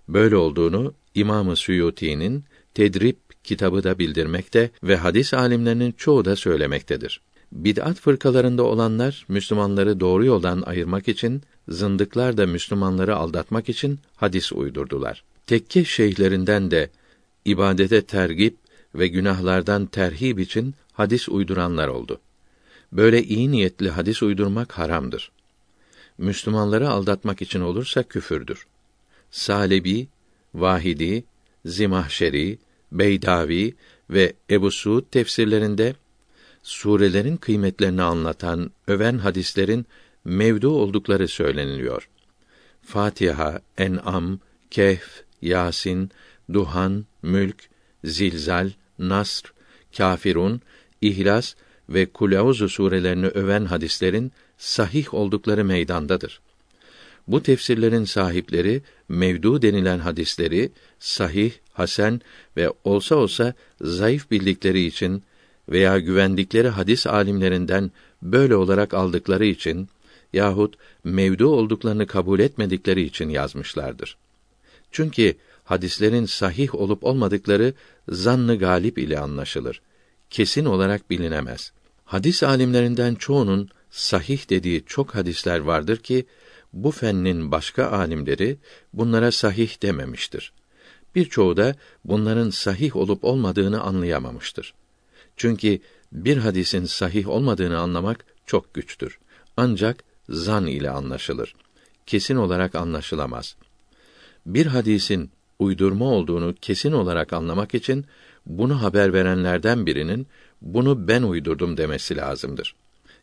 [0.08, 2.44] Böyle olduğunu İmam-ı Suyuti'nin
[2.74, 7.20] Tedrib kitabı da bildirmekte ve hadis alimlerinin çoğu da söylemektedir.
[7.52, 15.24] Bid'at fırkalarında olanlar Müslümanları doğru yoldan ayırmak için, zındıklar da Müslümanları aldatmak için hadis uydurdular.
[15.46, 16.90] Tekke şeyhlerinden de
[17.44, 18.56] ibadete tergip
[18.94, 22.20] ve günahlardan terhib için hadis uyduranlar oldu.
[22.92, 25.32] Böyle iyi niyetli hadis uydurmak haramdır.
[26.18, 28.66] Müslümanları aldatmak için olursa küfürdür.
[29.30, 30.08] Salebi,
[30.54, 31.24] Vahidi,
[31.64, 32.58] Zimahşeri,
[32.92, 33.74] Beydavi
[34.10, 35.94] ve Ebu Suud tefsirlerinde
[36.62, 39.86] surelerin kıymetlerini anlatan, öven hadislerin
[40.24, 42.08] mevdu oldukları söyleniliyor.
[42.82, 44.38] Fatiha, En'am,
[44.70, 46.10] Kehf, Yasin,
[46.52, 47.68] Duhan, Mülk,
[48.04, 49.52] Zilzal, Nasr,
[49.96, 50.60] Kafirun,
[51.00, 51.54] İhlas
[51.88, 56.40] ve Kulauzu surelerini öven hadislerin sahih oldukları meydandadır.
[57.28, 62.20] Bu tefsirlerin sahipleri mevdu denilen hadisleri sahih, hasen
[62.56, 65.22] ve olsa olsa zayıf bildikleri için
[65.68, 67.90] veya güvendikleri hadis alimlerinden
[68.22, 69.88] böyle olarak aldıkları için
[70.32, 70.74] yahut
[71.04, 74.16] mevdu olduklarını kabul etmedikleri için yazmışlardır.
[74.92, 77.74] Çünkü hadislerin sahih olup olmadıkları
[78.08, 79.80] zannı galip ile anlaşılır.
[80.30, 81.72] Kesin olarak bilinemez.
[82.04, 86.26] Hadis alimlerinden çoğunun sahih dediği çok hadisler vardır ki
[86.72, 88.58] bu fennin başka alimleri
[88.92, 90.52] bunlara sahih dememiştir.
[91.14, 94.74] Birçoğu da bunların sahih olup olmadığını anlayamamıştır.
[95.36, 95.78] Çünkü
[96.12, 99.18] bir hadisin sahih olmadığını anlamak çok güçtür.
[99.56, 101.54] Ancak zan ile anlaşılır.
[102.06, 103.56] Kesin olarak anlaşılamaz.
[104.46, 108.06] Bir hadisin uydurma olduğunu kesin olarak anlamak için
[108.46, 110.26] bunu haber verenlerden birinin
[110.62, 112.74] bunu ben uydurdum demesi lazımdır.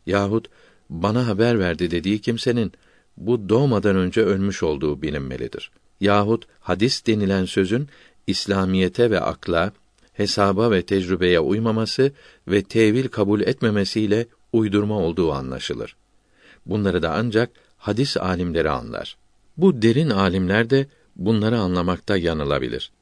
[0.06, 0.48] Yahut
[0.90, 2.72] bana haber verdi dediği kimsenin
[3.16, 5.70] bu doğmadan önce ölmüş olduğu bilinmelidir.
[6.00, 7.88] Yahut hadis denilen sözün
[8.26, 9.72] İslamiyete ve akla,
[10.12, 12.12] hesaba ve tecrübeye uymaması
[12.48, 15.96] ve tevil kabul etmemesiyle uydurma olduğu anlaşılır.
[16.66, 19.16] Bunları da ancak hadis alimleri anlar.
[19.56, 20.86] Bu derin alimler de
[21.16, 22.92] bunları anlamakta yanılabilir.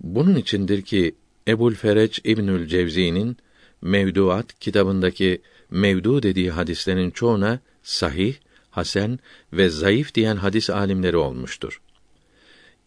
[0.00, 1.14] Bunun içindir ki
[1.48, 3.36] Ebul Fereç İbnül Cevzi'nin
[3.82, 8.34] Mevduat kitabındaki mevdu dediği hadislerin çoğuna sahih,
[8.70, 9.18] hasen
[9.52, 11.80] ve zayıf diyen hadis alimleri olmuştur.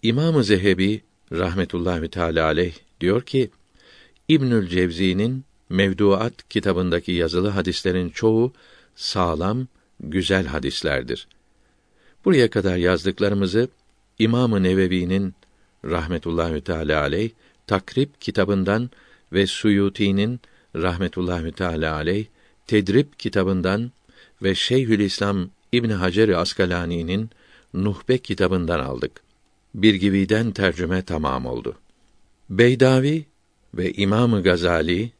[0.03, 3.51] İmam-ı Zehebi rahmetullahi teala aleyh diyor ki
[4.27, 8.53] İbnül Cevzi'nin Mevduat kitabındaki yazılı hadislerin çoğu
[8.95, 9.67] sağlam,
[9.99, 11.27] güzel hadislerdir.
[12.25, 13.67] Buraya kadar yazdıklarımızı
[14.19, 15.33] İmam-ı Nevevi'nin
[15.85, 17.31] rahmetullahi teala aleyh
[17.67, 18.89] Takrib kitabından
[19.33, 20.39] ve Suyuti'nin
[20.75, 22.25] rahmetullahi teala aleyh
[22.67, 23.91] Tedrib kitabından
[24.43, 27.29] ve Şeyhülislam İbn Hacer Askalani'nin
[27.73, 29.21] Nuhbe kitabından aldık.
[29.75, 31.77] Bir gibiden tercüme tamam oldu.
[32.49, 33.25] Beydavi
[33.73, 35.11] ve İmamı Gazali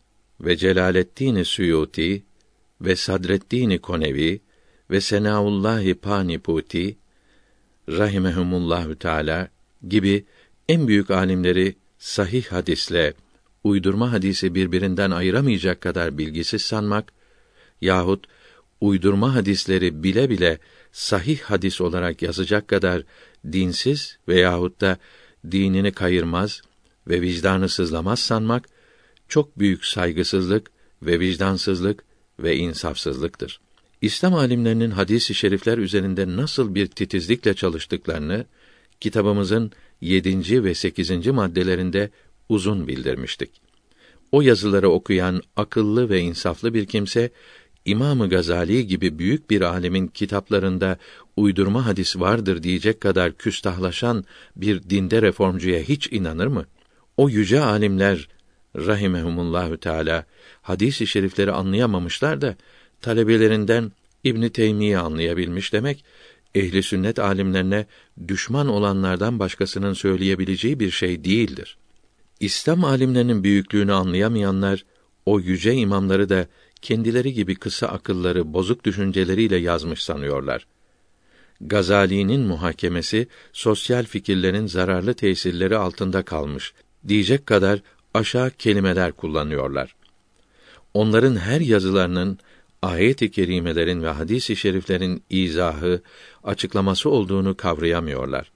[0.42, 2.24] ve Celaleddin Suyuti
[2.82, 4.42] ve Sadreddin Konevi
[4.92, 6.98] ve Senaullahi Paniputi
[7.90, 9.50] rahimehumullahü teala
[9.88, 10.26] gibi
[10.70, 13.14] en büyük alimleri sahih hadisle
[13.64, 17.14] uydurma hadisi birbirinden ayıramayacak kadar bilgisiz sanmak
[17.84, 18.26] yahut
[18.82, 20.60] uydurma hadisleri bile bile
[20.92, 23.04] sahih hadis olarak yazacak kadar
[23.52, 24.98] dinsiz veyahut da
[25.52, 26.62] dinini kayırmaz
[27.08, 28.70] ve vicdanı sızlamaz sanmak
[29.28, 30.72] çok büyük saygısızlık
[31.02, 32.04] ve vicdansızlık
[32.40, 33.60] ve insafsızlıktır.
[34.02, 38.46] İslam alimlerinin hadis-i şerifler üzerinde nasıl bir titizlikle çalıştıklarını
[39.00, 39.72] kitabımızın
[40.02, 40.64] 7.
[40.64, 41.28] ve 8.
[41.28, 42.10] maddelerinde
[42.50, 43.62] uzun bildirmiştik.
[44.32, 47.32] O yazıları okuyan akıllı ve insaflı bir kimse
[47.86, 50.98] İmamı Gazali gibi büyük bir alemin kitaplarında
[51.38, 54.26] uydurma hadis vardır diyecek kadar küstahlaşan
[54.56, 56.66] bir dinde reformcuya hiç inanır mı?
[57.18, 58.28] O yüce alimler
[58.76, 60.26] rahimehumullahü teala
[60.62, 62.56] hadis-i şerifleri anlayamamışlar da
[63.02, 63.92] talebelerinden
[64.24, 66.06] İbn Teymiye anlayabilmiş demek
[66.56, 67.86] ehli sünnet alimlerine
[68.28, 71.78] düşman olanlardan başkasının söyleyebileceği bir şey değildir.
[72.40, 74.86] İslam alimlerinin büyüklüğünü anlayamayanlar
[75.26, 76.48] o yüce imamları da
[76.84, 80.68] kendileri gibi kısa akılları, bozuk düşünceleriyle yazmış sanıyorlar.
[81.62, 86.74] Gazali'nin muhakemesi sosyal fikirlerin zararlı tesirleri altında kalmış
[87.08, 87.80] diyecek kadar
[88.14, 89.96] aşağı kelimeler kullanıyorlar.
[90.94, 92.40] Onların her yazılarının
[92.82, 96.02] ayet-i kerimelerin ve hadis-i şeriflerin izahı,
[96.44, 98.52] açıklaması olduğunu kavrayamıyorlar.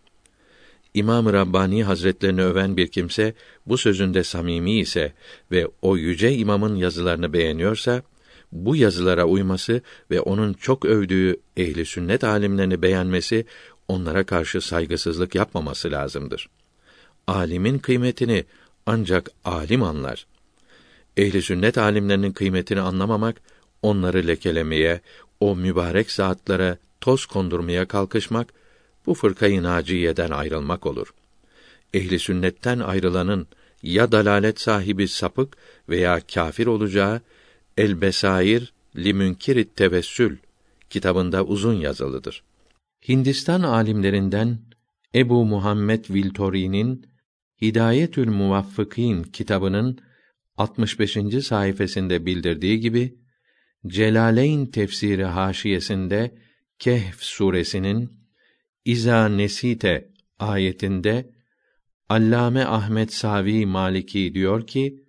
[0.94, 3.34] İmam-ı Rabbani Hazretlerini öven bir kimse
[3.66, 5.14] bu sözünde samimi ise
[5.52, 8.04] ve o yüce imamın yazılarını beğeniyorsa
[8.52, 9.82] bu yazılara uyması
[10.12, 13.46] ve onun çok övdüğü ehli sünnet alimlerini beğenmesi
[13.88, 16.50] onlara karşı saygısızlık yapmaması lazımdır.
[17.28, 18.46] Alimin kıymetini
[18.86, 20.28] ancak alim anlar.
[21.18, 23.42] Ehli sünnet alimlerinin kıymetini anlamamak
[23.82, 25.02] onları lekelemeye,
[25.40, 28.54] o mübarek saatlara toz kondurmaya kalkışmak
[29.06, 31.14] bu fırkayı naciyeden ayrılmak olur.
[31.94, 33.48] Ehli sünnetten ayrılanın
[33.84, 35.58] ya dalalet sahibi sapık
[35.90, 37.22] veya kafir olacağı
[37.78, 40.38] El Besair li Münkirit Tevessül
[40.90, 42.44] kitabında uzun yazılıdır.
[43.08, 44.60] Hindistan alimlerinden
[45.16, 47.06] Ebu Muhammed Viltori'nin
[47.62, 50.00] Hidayetül Muvaffıkîn kitabının
[50.58, 51.18] 65.
[51.46, 53.18] sayfasında bildirdiği gibi
[53.88, 56.38] Celaleyn tefsiri haşiyesinde
[56.80, 58.12] Kehf suresinin
[58.86, 60.10] İza nesite
[60.40, 61.30] ayetinde
[62.10, 65.07] Allame Ahmet Savi Maliki diyor ki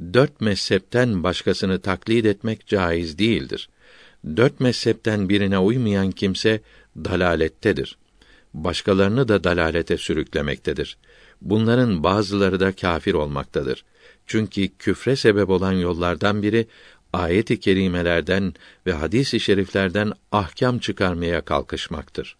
[0.00, 3.68] dört mezhepten başkasını taklit etmek caiz değildir.
[4.36, 6.60] Dört mezhepten birine uymayan kimse
[6.96, 7.98] dalalettedir.
[8.54, 10.98] Başkalarını da dalalete sürüklemektedir.
[11.42, 13.84] Bunların bazıları da kafir olmaktadır.
[14.26, 16.66] Çünkü küfre sebep olan yollardan biri
[17.12, 18.54] ayet-i kerimelerden
[18.86, 22.36] ve hadis-i şeriflerden ahkam çıkarmaya kalkışmaktır.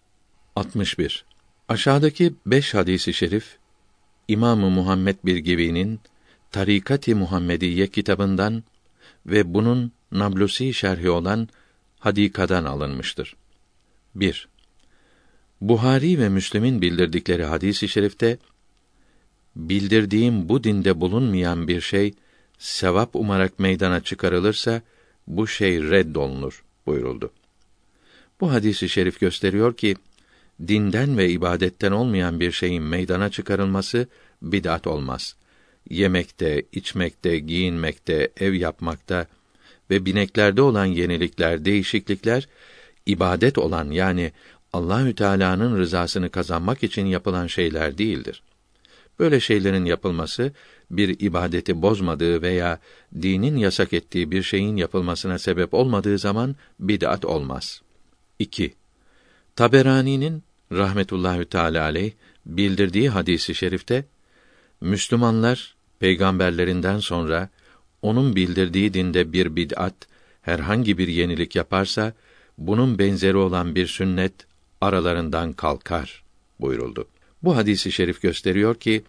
[0.55, 1.25] 61.
[1.69, 3.57] Aşağıdaki beş hadisi şerif
[4.27, 5.99] İmamı Muhammed Birgivi'nin
[6.51, 8.63] Tarikat-ı Muhammediye kitabından
[9.25, 11.49] ve bunun Nablusi şerhi olan
[11.99, 13.35] Hadika'dan alınmıştır.
[14.15, 14.47] 1.
[15.61, 18.37] Buhari ve Müslim'in bildirdikleri hadis-i şerifte
[19.55, 22.13] bildirdiğim bu dinde bulunmayan bir şey
[22.59, 24.81] sevap umarak meydana çıkarılırsa
[25.27, 27.31] bu şey reddolunur buyuruldu.
[28.41, 29.95] Bu hadisi şerif gösteriyor ki
[30.67, 34.07] dinden ve ibadetten olmayan bir şeyin meydana çıkarılması
[34.41, 35.35] bid'at olmaz
[35.89, 39.27] yemekte, içmekte, giyinmekte, ev yapmakta
[39.89, 42.47] ve bineklerde olan yenilikler, değişiklikler
[43.05, 44.31] ibadet olan yani
[44.73, 48.43] Allahü Teala'nın rızasını kazanmak için yapılan şeyler değildir.
[49.19, 50.51] Böyle şeylerin yapılması
[50.91, 52.79] bir ibadeti bozmadığı veya
[53.21, 57.81] dinin yasak ettiği bir şeyin yapılmasına sebep olmadığı zaman bid'at olmaz.
[58.39, 58.73] 2.
[59.55, 62.11] Taberani'nin rahmetullahü teala aleyh
[62.45, 64.05] bildirdiği hadisi şerifte
[64.81, 67.49] Müslümanlar peygamberlerinden sonra
[68.01, 69.93] onun bildirdiği dinde bir bid'at,
[70.41, 72.13] herhangi bir yenilik yaparsa
[72.57, 74.33] bunun benzeri olan bir sünnet
[74.81, 76.23] aralarından kalkar
[76.59, 77.07] buyuruldu.
[77.43, 79.03] Bu hadisi şerif gösteriyor ki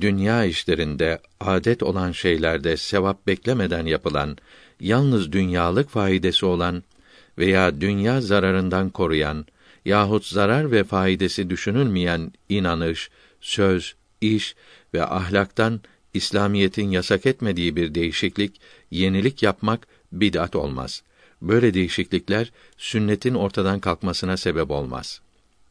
[0.00, 4.36] dünya işlerinde adet olan şeylerde sevap beklemeden yapılan,
[4.80, 6.82] yalnız dünyalık faydası olan
[7.38, 9.46] veya dünya zararından koruyan
[9.84, 13.10] yahut zarar ve faydası düşünülmeyen inanış,
[13.40, 14.54] söz, iş
[14.94, 15.80] ve ahlaktan
[16.14, 21.02] İslamiyetin yasak etmediği bir değişiklik, yenilik yapmak bid'at olmaz.
[21.42, 25.20] Böyle değişiklikler sünnetin ortadan kalkmasına sebep olmaz.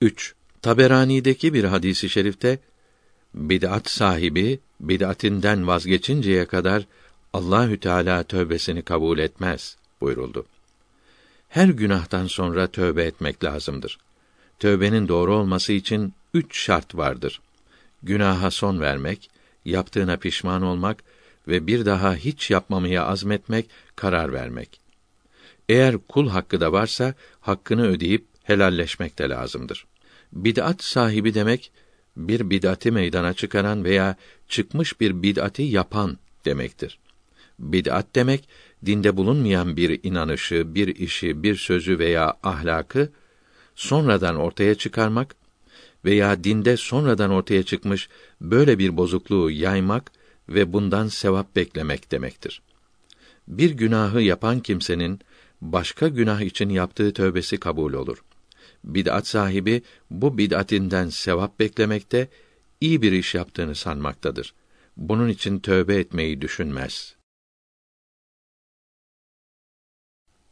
[0.01, 0.35] 3.
[0.61, 2.59] Taberani'deki bir hadisi şerifte
[3.33, 6.85] bid'at sahibi bid'atinden vazgeçinceye kadar
[7.33, 10.45] Allahü Teala tövbesini kabul etmez buyuruldu.
[11.49, 13.97] Her günahtan sonra tövbe etmek lazımdır.
[14.59, 17.41] Tövbenin doğru olması için üç şart vardır.
[18.03, 19.29] Günaha son vermek,
[19.65, 21.03] yaptığına pişman olmak
[21.47, 24.79] ve bir daha hiç yapmamaya azmetmek, karar vermek.
[25.69, 29.85] Eğer kul hakkı da varsa hakkını ödeyip helalleşmek de lazımdır.
[30.33, 31.71] Bid'at sahibi demek
[32.17, 34.15] bir bid'ati meydana çıkaran veya
[34.47, 36.99] çıkmış bir bid'ati yapan demektir.
[37.59, 38.49] Bid'at demek
[38.85, 43.11] dinde bulunmayan bir inanışı, bir işi, bir sözü veya ahlakı
[43.75, 45.35] sonradan ortaya çıkarmak
[46.05, 48.09] veya dinde sonradan ortaya çıkmış
[48.41, 50.11] böyle bir bozukluğu yaymak
[50.49, 52.61] ve bundan sevap beklemek demektir.
[53.47, 55.19] Bir günahı yapan kimsenin
[55.61, 58.23] başka günah için yaptığı tövbesi kabul olur.
[58.83, 62.27] Bid'at sahibi bu bid'atinden sevap beklemekte,
[62.81, 64.53] iyi bir iş yaptığını sanmaktadır.
[64.97, 67.15] Bunun için tövbe etmeyi düşünmez.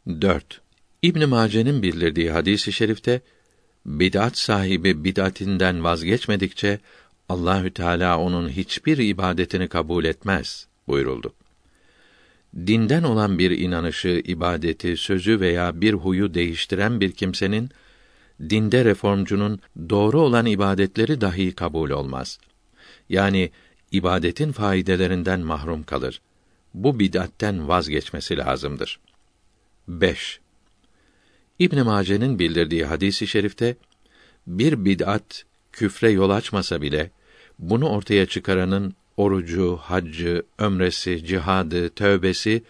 [0.07, 0.61] 4.
[1.01, 3.21] İbn Mace'nin bildirdiği hadisi i şerifte
[3.85, 6.79] bid'at sahibi bid'atinden vazgeçmedikçe
[7.29, 11.33] Allahü Teala onun hiçbir ibadetini kabul etmez buyuruldu.
[12.55, 17.69] Dinden olan bir inanışı, ibadeti, sözü veya bir huyu değiştiren bir kimsenin
[18.49, 19.59] dinde reformcunun
[19.89, 22.39] doğru olan ibadetleri dahi kabul olmaz.
[23.09, 23.51] Yani
[23.91, 26.21] ibadetin faydelerinden mahrum kalır.
[26.73, 28.99] Bu bid'atten vazgeçmesi lazımdır.
[29.87, 30.39] 5.
[31.59, 33.75] İbn Mace'nin bildirdiği hadisi i şerifte
[34.47, 37.11] bir bid'at küfre yol açmasa bile
[37.59, 42.63] bunu ortaya çıkaranın orucu, haccı, ömresi, cihadı, tövbesi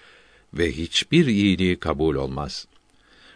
[0.53, 2.67] ve hiçbir iyiliği kabul olmaz.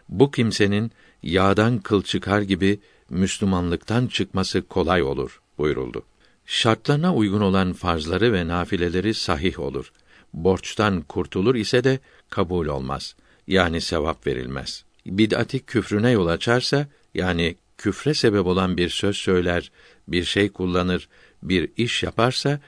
[0.09, 0.91] Bu kimsenin
[1.23, 2.79] yağdan kıl çıkar gibi
[3.09, 6.03] Müslümanlıktan çıkması kolay olur buyuruldu.
[6.45, 9.91] Şartlarına uygun olan farzları ve nafileleri sahih olur.
[10.33, 13.15] Borçtan kurtulur ise de kabul olmaz.
[13.47, 14.85] Yani sevap verilmez.
[15.05, 19.71] Bid'ati küfrüne yol açarsa, yani küfre sebep olan bir söz söyler,
[20.07, 21.09] bir şey kullanır,
[21.43, 22.59] bir iş yaparsa,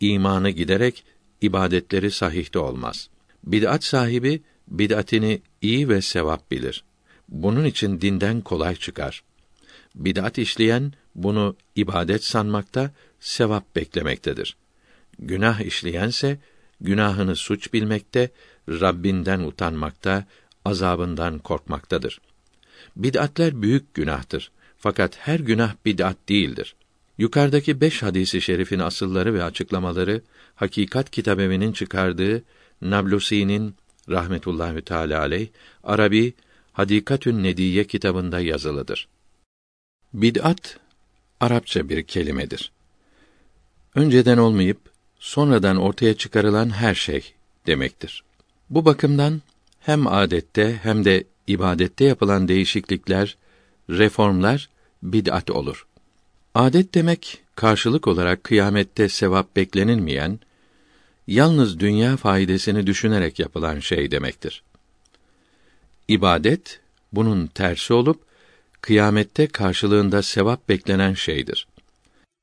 [0.00, 1.04] imanı giderek
[1.40, 3.08] ibadetleri sahihte olmaz.
[3.44, 6.84] Bid'at sahibi bid'atini iyi ve sevap bilir.
[7.28, 9.22] Bunun için dinden kolay çıkar.
[9.94, 14.56] Bid'at işleyen bunu ibadet sanmakta, sevap beklemektedir.
[15.18, 16.38] Günah işleyense
[16.80, 18.30] günahını suç bilmekte,
[18.68, 20.26] Rabbinden utanmakta,
[20.66, 22.20] azabından korkmaktadır.
[22.96, 24.50] Bid'atler büyük günahtır.
[24.78, 26.74] Fakat her günah bid'at değildir.
[27.18, 30.22] Yukarıdaki beş hadisi şerifin asılları ve açıklamaları
[30.54, 32.42] Hakikat Kitabevi'nin çıkardığı
[32.82, 33.74] Nablusi'nin
[34.08, 35.48] rahmetullahi teala aleyh
[35.84, 36.34] Arabi
[36.72, 39.08] Hadikatün Nediye kitabında yazılıdır.
[40.14, 40.78] Bid'at
[41.40, 42.72] Arapça bir kelimedir.
[43.94, 44.78] Önceden olmayıp
[45.18, 47.32] sonradan ortaya çıkarılan her şey
[47.66, 48.24] demektir.
[48.70, 49.42] Bu bakımdan
[49.86, 53.36] hem adette hem de ibadette yapılan değişiklikler,
[53.90, 54.68] reformlar
[55.02, 55.86] bid'at olur.
[56.54, 60.40] Adet demek karşılık olarak kıyamette sevap beklenilmeyen,
[61.26, 64.62] yalnız dünya faydasını düşünerek yapılan şey demektir.
[66.08, 66.80] İbadet
[67.12, 68.20] bunun tersi olup
[68.80, 71.66] kıyamette karşılığında sevap beklenen şeydir.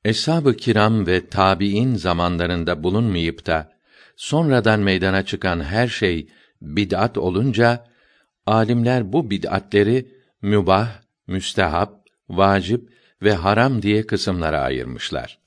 [0.04, 3.72] Eshab-ı kiram ve tabiin zamanlarında bulunmayıp da
[4.16, 6.26] sonradan meydana çıkan her şey
[6.64, 7.86] bid'at olunca
[8.46, 10.06] alimler bu bid'atleri
[10.42, 10.88] mübah,
[11.26, 12.88] müstehap, vacip
[13.22, 15.38] ve haram diye kısımlara ayırmışlar.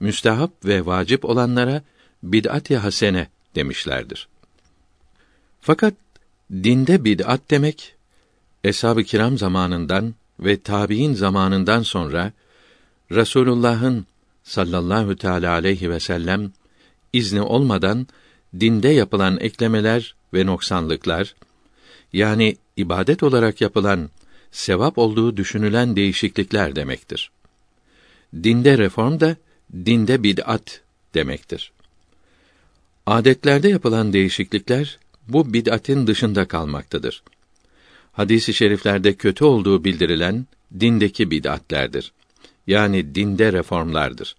[0.00, 1.82] Müstehap ve vacip olanlara
[2.22, 4.28] bid'at-i hasene demişlerdir.
[5.60, 5.94] Fakat
[6.52, 7.94] dinde bid'at demek
[8.64, 12.32] eshab-ı kiram zamanından ve tabiin zamanından sonra
[13.10, 14.06] Resulullah'ın
[14.42, 16.52] sallallahu teala aleyhi ve sellem
[17.12, 18.06] izni olmadan
[18.60, 21.34] dinde yapılan eklemeler ve noksanlıklar
[22.12, 24.10] yani ibadet olarak yapılan
[24.50, 27.30] sevap olduğu düşünülen değişiklikler demektir.
[28.42, 29.36] Dinde reform da
[29.72, 30.80] dinde bid'at
[31.14, 31.72] demektir.
[33.06, 37.22] Adetlerde yapılan değişiklikler bu bid'atin dışında kalmaktadır.
[38.12, 40.46] Hadis-i şeriflerde kötü olduğu bildirilen
[40.80, 42.12] dindeki bid'atlerdir.
[42.66, 44.36] Yani dinde reformlardır.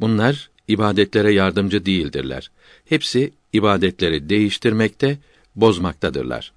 [0.00, 2.50] Bunlar ibadetlere yardımcı değildirler.
[2.84, 5.18] Hepsi ibadetleri değiştirmekte,
[5.60, 6.52] bozmaktadırlar.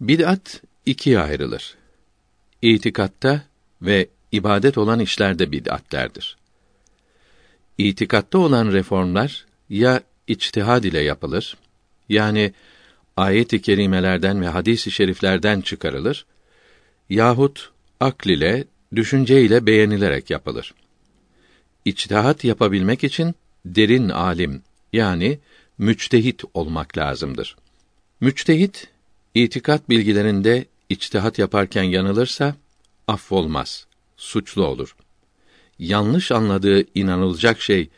[0.00, 1.76] Bid'at ikiye ayrılır.
[2.62, 3.42] itikatta
[3.82, 6.36] ve ibadet olan işlerde bid'atlerdir.
[7.78, 11.56] İtikatta olan reformlar ya içtihad ile yapılır,
[12.08, 12.52] yani
[13.16, 16.26] ayet-i kerimelerden ve hadis-i şeriflerden çıkarılır
[17.10, 20.74] yahut akl ile, düşünce ile beğenilerek yapılır.
[21.84, 23.34] İçtihat yapabilmek için
[23.64, 25.38] derin alim yani
[25.78, 27.56] müçtehit olmak lazımdır.
[28.20, 28.88] Müçtehit
[29.34, 32.56] itikat bilgilerinde içtihat yaparken yanılırsa
[33.08, 34.96] affolmaz, suçlu olur.
[35.78, 37.88] Yanlış anladığı inanılacak şey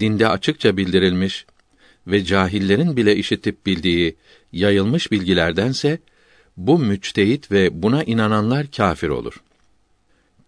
[0.00, 1.46] dinde açıkça bildirilmiş
[2.06, 4.16] ve cahillerin bile işitip bildiği
[4.52, 5.98] yayılmış bilgilerdense
[6.56, 9.42] bu müçtehit ve buna inananlar kâfir olur.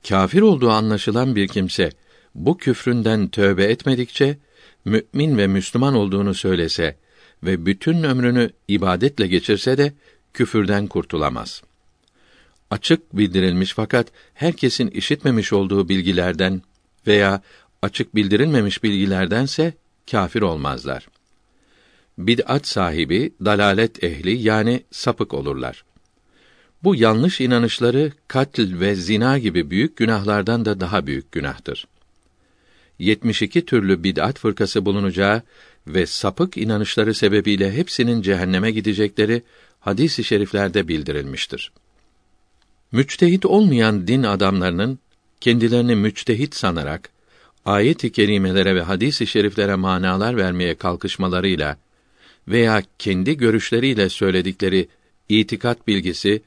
[0.08, 1.90] Kâfir olduğu anlaşılan bir kimse
[2.34, 4.38] bu küfründen tövbe etmedikçe
[4.84, 6.96] mümin ve Müslüman olduğunu söylese
[7.42, 9.92] ve bütün ömrünü ibadetle geçirse de
[10.34, 11.62] küfürden kurtulamaz.
[12.70, 16.62] Açık bildirilmiş fakat herkesin işitmemiş olduğu bilgilerden
[17.06, 17.42] veya
[17.82, 19.74] açık bildirilmemiş bilgilerdense
[20.10, 21.08] kâfir olmazlar.
[22.18, 25.84] Bid'at sahibi dalalet ehli yani sapık olurlar.
[26.82, 31.86] Bu yanlış inanışları katil ve zina gibi büyük günahlardan da daha büyük günahtır.
[33.00, 35.42] 72 türlü bid'at fırkası bulunacağı
[35.86, 39.42] ve sapık inanışları sebebiyle hepsinin cehenneme gidecekleri
[39.80, 41.72] hadis-i şeriflerde bildirilmiştir.
[42.92, 44.98] Müçtehit olmayan din adamlarının
[45.40, 47.10] kendilerini müçtehit sanarak
[47.64, 51.76] ayet-i kerimelere ve hadis-i şeriflere manalar vermeye kalkışmalarıyla
[52.48, 54.88] veya kendi görüşleriyle söyledikleri
[55.28, 56.42] itikat bilgisi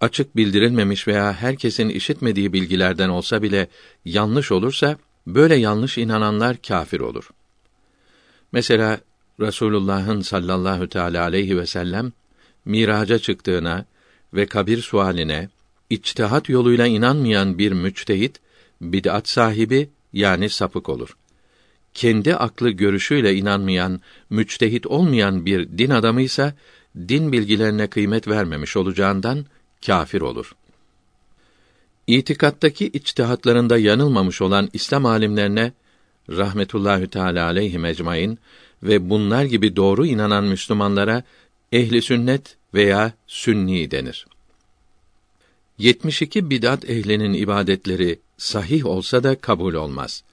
[0.00, 3.68] açık bildirilmemiş veya herkesin işitmediği bilgilerden olsa bile
[4.04, 7.30] yanlış olursa böyle yanlış inananlar kâfir olur.
[8.52, 9.00] Mesela
[9.40, 12.12] Rasulullah'ın sallallahu teala aleyhi ve sellem
[12.64, 13.84] miraca çıktığına
[14.34, 15.48] ve kabir sualine
[15.90, 18.40] içtihat yoluyla inanmayan bir müçtehit
[18.80, 21.16] bid'at sahibi yani sapık olur.
[21.94, 24.00] Kendi aklı görüşüyle inanmayan,
[24.30, 26.54] müçtehit olmayan bir din adamıysa
[27.08, 29.46] din bilgilerine kıymet vermemiş olacağından
[29.86, 30.52] kâfir olur.
[32.06, 35.72] İtikattaki içtihatlarında yanılmamış olan İslam alimlerine
[36.30, 38.38] rahmetullahi teala aleyhi ecmaîn
[38.82, 41.22] ve bunlar gibi doğru inanan Müslümanlara
[41.72, 44.26] ehli sünnet veya sünni denir.
[45.78, 50.24] 72 bidat ehlinin ibadetleri sahih olsa da kabul olmaz.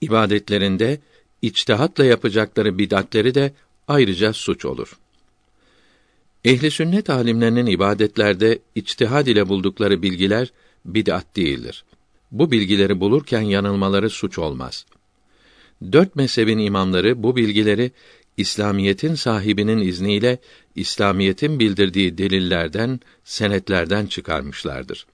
[0.00, 1.00] İbadetlerinde
[1.42, 3.52] içtihatla yapacakları bidatleri de
[3.88, 4.98] ayrıca suç olur.
[6.44, 10.52] Ehli sünnet alimlerinin ibadetlerde içtihad ile buldukları bilgiler
[10.94, 11.84] bid'at değildir.
[12.30, 14.86] Bu bilgileri bulurken yanılmaları suç olmaz.
[15.92, 17.92] Dört mezhebin imamları bu bilgileri
[18.36, 20.38] İslamiyetin sahibinin izniyle
[20.74, 25.06] İslamiyetin bildirdiği delillerden, senetlerden çıkarmışlardır.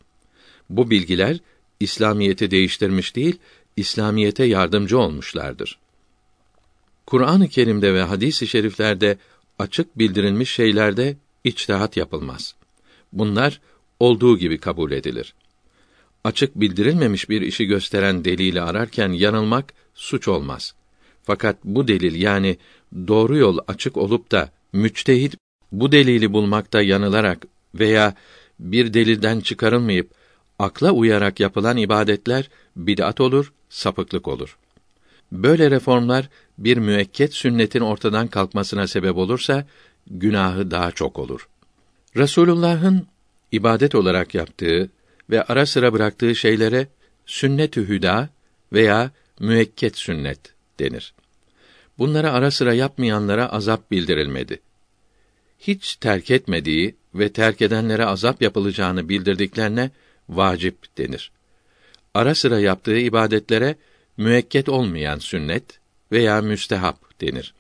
[0.70, 1.38] Bu bilgiler
[1.80, 3.38] İslamiyeti değiştirmiş değil,
[3.76, 5.78] İslamiyete yardımcı olmuşlardır.
[7.06, 9.18] Kur'an-ı Kerim'de ve hadis-i şeriflerde
[9.58, 12.54] açık bildirilmiş şeylerde içtihat yapılmaz.
[13.12, 13.60] Bunlar
[14.00, 15.34] olduğu gibi kabul edilir.
[16.24, 20.74] Açık bildirilmemiş bir işi gösteren delili ararken yanılmak suç olmaz.
[21.22, 22.56] Fakat bu delil yani
[23.08, 25.36] doğru yol açık olup da müçtehit
[25.72, 28.14] bu delili bulmakta yanılarak veya
[28.60, 30.10] bir delilden çıkarılmayıp
[30.58, 34.58] akla uyarak yapılan ibadetler bid'at olur, sapıklık olur.
[35.32, 39.66] Böyle reformlar bir müekket sünnetin ortadan kalkmasına sebep olursa
[40.06, 41.48] günahı daha çok olur.
[42.16, 43.06] Resulullah'ın
[43.52, 44.90] ibadet olarak yaptığı
[45.30, 46.88] ve ara sıra bıraktığı şeylere
[47.26, 48.28] sünnet-ü hüda
[48.72, 49.10] veya
[49.40, 50.38] müekket sünnet
[50.78, 51.14] denir.
[51.98, 54.60] Bunlara ara sıra yapmayanlara azap bildirilmedi.
[55.58, 59.90] Hiç terk etmediği ve terk edenlere azap yapılacağını bildirdiklerine
[60.28, 61.32] vacip denir.
[62.14, 63.76] Ara sıra yaptığı ibadetlere
[64.16, 65.64] müekket olmayan sünnet
[66.12, 67.54] veya müstehap denir.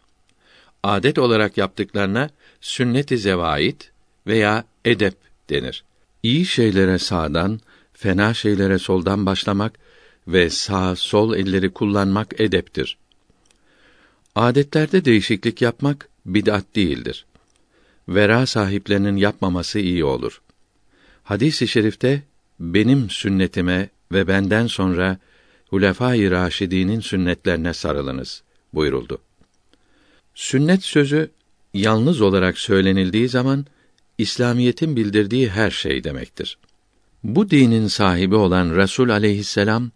[0.82, 3.90] Adet olarak yaptıklarına sünnet-i zevait
[4.26, 5.14] veya edep
[5.50, 5.84] denir.
[6.24, 7.60] İyi şeylere sağdan,
[7.92, 9.78] fena şeylere soldan başlamak
[10.28, 12.98] ve sağ sol elleri kullanmak edeptir.
[14.34, 17.26] Adetlerde değişiklik yapmak bid'at değildir.
[18.08, 20.42] Vera sahiplerinin yapmaması iyi olur.
[21.22, 22.22] Hadis-i şerifte
[22.60, 25.18] benim sünnetime ve benden sonra
[25.70, 29.18] Hulefâ-i Raşidî'nin sünnetlerine sarılınız buyuruldu.
[30.34, 31.30] Sünnet sözü
[31.74, 33.66] yalnız olarak söylenildiği zaman
[34.18, 36.58] İslamiyetin bildirdiği her şey demektir.
[37.24, 39.90] Bu dinin sahibi olan Resul aleyhisselam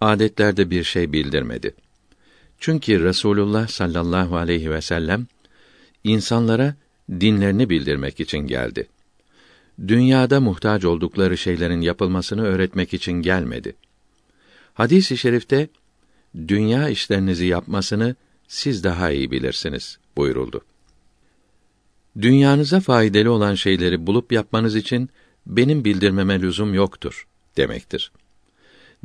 [0.00, 1.74] adetlerde bir şey bildirmedi.
[2.58, 5.26] Çünkü Resulullah sallallahu aleyhi ve sellem
[6.04, 6.74] insanlara
[7.10, 8.88] dinlerini bildirmek için geldi.
[9.88, 13.76] dünyada muhtaç oldukları şeylerin yapılmasını öğretmek için gelmedi.
[14.74, 15.68] Hadis-i şerifte
[16.48, 18.16] dünya işlerinizi yapmasını
[18.48, 20.60] siz daha iyi bilirsiniz buyuruldu.
[22.20, 25.10] Dünyanıza faydalı olan şeyleri bulup yapmanız için
[25.46, 28.12] benim bildirmeme lüzum yoktur demektir.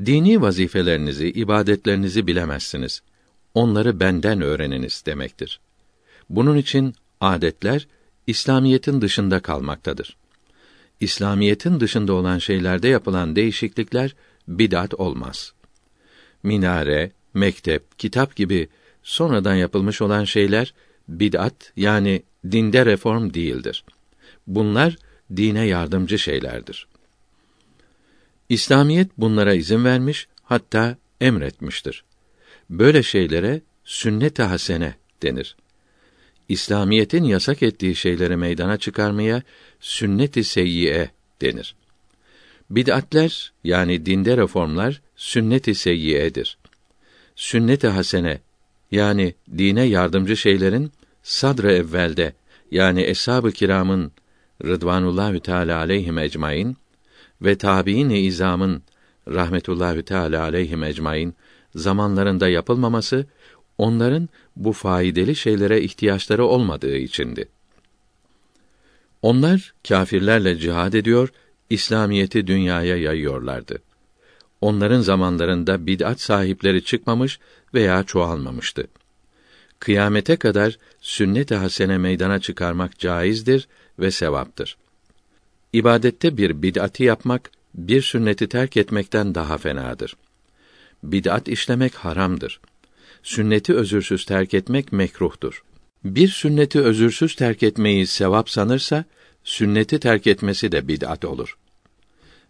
[0.06, 3.02] Dini vazifelerinizi, ibadetlerinizi bilemezsiniz.
[3.54, 5.60] Onları benden öğreniniz demektir.
[6.30, 7.88] Bunun için adetler
[8.28, 10.18] İslamiyetin dışında kalmaktadır.
[11.00, 14.16] İslamiyetin dışında olan şeylerde yapılan değişiklikler
[14.48, 15.54] bid'at olmaz.
[16.44, 18.70] Minare, mektep, kitap gibi
[19.04, 20.74] sonradan yapılmış olan şeyler
[21.10, 23.84] bid'at yani dinde reform değildir.
[24.48, 24.98] Bunlar
[25.36, 26.88] dine yardımcı şeylerdir.
[28.50, 32.04] İslamiyet bunlara izin vermiş, hatta emretmiştir.
[32.70, 35.56] Böyle şeylere sünnet-i hasene denir.
[36.50, 39.44] İslamiyetin yasak ettiği şeyleri meydana çıkarmaya
[39.80, 41.10] sünnet-i seyyiye
[41.42, 41.76] denir.
[42.70, 46.58] Bid'atler yani dinde reformlar sünnet-i seyyiyedir.
[47.36, 48.42] Sünnet-i hasene
[48.92, 50.92] yani dine yardımcı şeylerin
[51.24, 52.34] sadr-ı evvelde
[52.72, 54.12] yani eshab-ı kiramın
[54.64, 56.78] Rıdvanullahü Teala aleyhim ecmaîn
[57.42, 58.84] ve tabiin-i izamın
[59.28, 61.36] rahmetullahü teala aleyhim ecmaîn
[61.76, 63.26] zamanlarında yapılmaması
[63.78, 67.50] onların bu faydalı şeylere ihtiyaçları olmadığı içindi.
[69.22, 71.30] Onlar kâfirlerle cihad ediyor,
[71.70, 73.82] İslamiyeti dünyaya yayıyorlardı.
[74.62, 77.40] Onların zamanlarında bid'at sahipleri çıkmamış
[77.74, 78.88] veya çoğalmamıştı.
[79.80, 83.68] Kıyamete kadar sünnet-i hasene meydana çıkarmak caizdir
[84.00, 84.78] ve sevaptır.
[85.74, 90.16] İbadette bir bid'ati yapmak bir sünneti terk etmekten daha fenadır.
[91.04, 92.60] Bid'at işlemek haramdır.
[93.24, 95.64] Sünneti özürsüz terk etmek mekruhtur.
[96.04, 99.06] Bir sünneti özürsüz terk etmeyi sevap sanırsa,
[99.44, 101.58] sünneti terk etmesi de bid'at olur.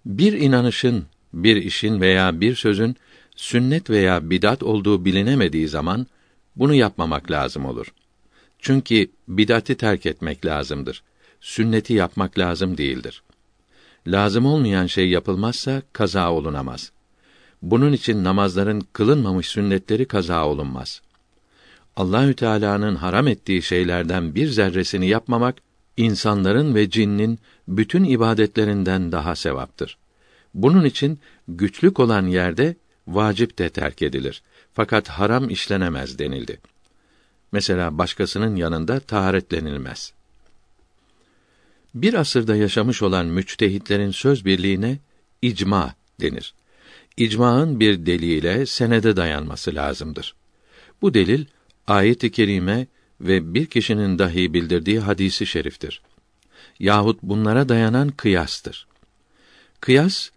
[0.05, 2.95] Bir inanışın, bir işin veya bir sözün
[3.35, 6.07] sünnet veya bid'at olduğu bilinemediği zaman
[6.55, 7.93] bunu yapmamak lazım olur.
[8.59, 11.03] Çünkü bid'ati terk etmek lazımdır
[11.41, 13.23] sünneti yapmak lazım değildir.
[14.07, 16.91] Lazım olmayan şey yapılmazsa kaza olunamaz.
[17.61, 21.01] Bunun için namazların kılınmamış sünnetleri kaza olunmaz.
[21.95, 25.55] Allahü Teala'nın haram ettiği şeylerden bir zerresini yapmamak
[25.97, 29.97] insanların ve cinnin bütün ibadetlerinden daha sevaptır.
[30.53, 32.75] Bunun için güçlük olan yerde
[33.07, 34.43] vacip de terk edilir.
[34.73, 36.59] Fakat haram işlenemez denildi.
[37.51, 40.13] Mesela başkasının yanında taharetlenilmez.
[41.95, 44.97] Bir asırda yaşamış olan müçtehitlerin söz birliğine
[45.41, 46.53] icma denir.
[47.17, 50.35] İcmaın bir delile senede dayanması lazımdır.
[51.01, 51.45] Bu delil
[51.87, 52.87] ayet-i kerime
[53.21, 56.01] ve bir kişinin dahi bildirdiği hadisi şeriftir.
[56.79, 58.87] Yahut bunlara dayanan kıyastır.
[59.81, 60.29] Kıyas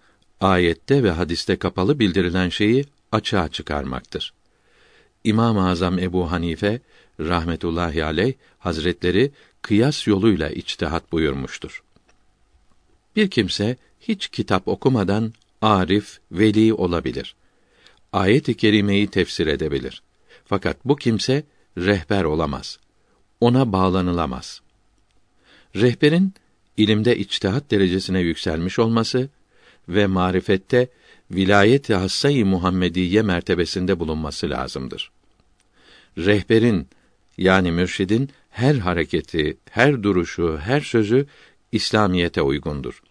[0.42, 4.32] ayette ve hadiste kapalı bildirilen şeyi açığa çıkarmaktır.
[5.24, 6.80] İmam-ı Azam Ebu Hanife
[7.20, 9.30] rahmetullahi aleyh hazretleri
[9.62, 11.82] kıyas yoluyla içtihat buyurmuştur.
[13.16, 15.32] Bir kimse hiç kitap okumadan
[15.62, 17.34] arif, veli olabilir.
[18.12, 20.02] Ayet-i kerimeyi tefsir edebilir.
[20.44, 21.44] Fakat bu kimse
[21.78, 22.78] rehber olamaz.
[23.40, 24.60] Ona bağlanılamaz.
[25.76, 26.34] Rehberin
[26.76, 29.28] ilimde içtihat derecesine yükselmiş olması
[29.88, 30.88] ve marifette
[31.30, 35.10] vilayet-i hassayı Muhammediye mertebesinde bulunması lazımdır.
[36.18, 36.88] Rehberin
[37.38, 41.26] yani mürşidin her hareketi, her duruşu, her sözü
[41.72, 43.02] İslamiyete uygundur.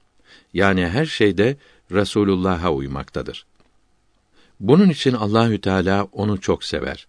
[0.53, 1.57] Yani her şeyde
[1.91, 3.45] Resulullah'a uymaktadır.
[4.59, 7.07] Bunun için Allahü Teala onu çok sever.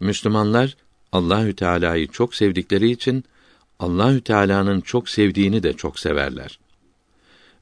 [0.00, 0.76] Müslümanlar
[1.12, 3.24] Allahü Teala'yı çok sevdikleri için
[3.78, 6.58] Allahü Teala'nın çok sevdiğini de çok severler.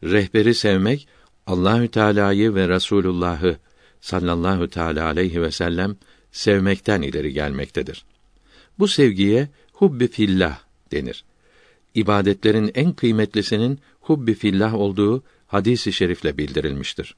[0.05, 1.09] Rehberi sevmek
[1.47, 3.57] Allahü Teala'yı ve Resulullah'ı
[4.01, 5.97] sallallahu teala aleyhi ve sellem
[6.33, 8.05] sevmekten ileri gelmektedir.
[8.79, 10.59] Bu sevgiye hubbi fillah
[10.93, 11.25] denir.
[11.95, 17.17] İbadetlerin en kıymetlisinin hubbi fillah olduğu hadisi şerifle bildirilmiştir.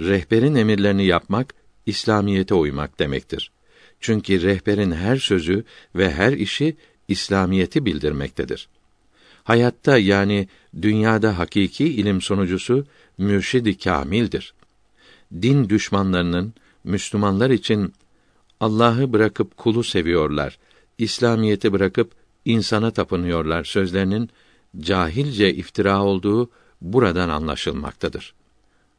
[0.00, 1.54] Rehberin emirlerini yapmak
[1.86, 3.50] İslamiyete uymak demektir.
[4.00, 5.64] Çünkü rehberin her sözü
[5.94, 6.76] ve her işi
[7.08, 8.68] İslamiyeti bildirmektedir.
[9.44, 10.48] Hayatta yani
[10.82, 12.86] dünyada hakiki ilim sonucusu
[13.18, 14.54] mürşidi kamildir.
[15.42, 17.92] Din düşmanlarının Müslümanlar için
[18.60, 20.58] Allah'ı bırakıp kulu seviyorlar
[20.98, 22.12] İslamiyeti bırakıp
[22.44, 24.30] insana tapınıyorlar sözlerinin
[24.80, 28.34] cahilce iftira olduğu buradan anlaşılmaktadır.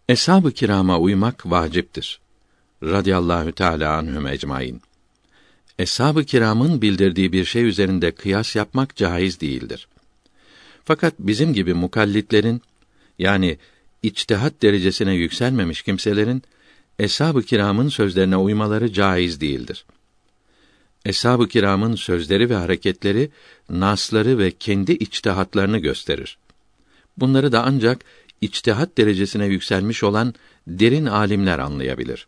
[0.10, 2.20] Eshab-ı kirama uymak vaciptir.
[2.84, 4.82] Radiyallahu teala anhum ecmaîn.
[5.80, 9.88] Eshab-ı kiramın bildirdiği bir şey üzerinde kıyas yapmak caiz değildir.
[10.86, 12.62] Fakat bizim gibi mukallitlerin
[13.20, 13.58] yani
[14.04, 16.44] içtihat derecesine yükselmemiş kimselerin
[17.00, 19.86] eshab-ı kiramın sözlerine uymaları caiz değildir.
[21.06, 23.32] Eshab-ı kiramın sözleri ve hareketleri
[23.70, 26.38] nasları ve kendi içtihatlarını gösterir.
[27.18, 28.06] Bunları da ancak
[28.42, 30.34] içtihat derecesine yükselmiş olan
[30.68, 32.28] derin alimler anlayabilir.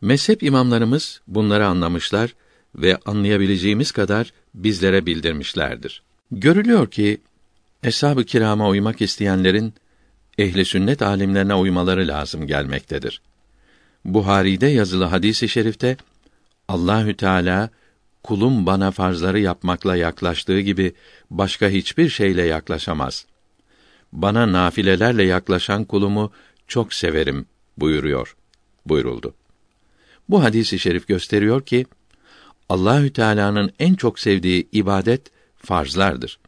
[0.00, 2.34] Mezhep imamlarımız bunları anlamışlar
[2.76, 6.02] ve anlayabileceğimiz kadar bizlere bildirmişlerdir.
[6.30, 7.20] Görülüyor ki
[7.82, 9.74] eshab-ı kirama uymak isteyenlerin
[10.38, 13.20] ehli sünnet alimlerine uymaları lazım gelmektedir.
[14.04, 15.96] Buhari'de yazılı hadisi i şerifte
[16.68, 17.70] Allahü Teala
[18.22, 20.92] kulum bana farzları yapmakla yaklaştığı gibi
[21.30, 23.26] başka hiçbir şeyle yaklaşamaz.
[24.12, 26.32] Bana nafilelerle yaklaşan kulumu
[26.66, 27.46] çok severim
[27.78, 28.36] buyuruyor.
[28.86, 29.34] Buyuruldu.
[30.28, 31.86] Bu hadisi i şerif gösteriyor ki
[32.68, 35.22] Allahü Teala'nın en çok sevdiği ibadet
[35.56, 36.38] farzlardır.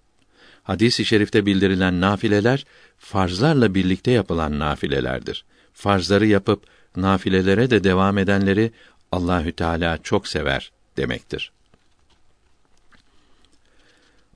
[0.63, 2.67] Hadis-i şerifte bildirilen nafileler
[2.99, 5.45] farzlarla birlikte yapılan nafilelerdir.
[5.73, 6.65] Farzları yapıp
[6.97, 8.73] nafilelere de devam edenleri
[9.13, 11.53] Allahü Teala çok sever demektir.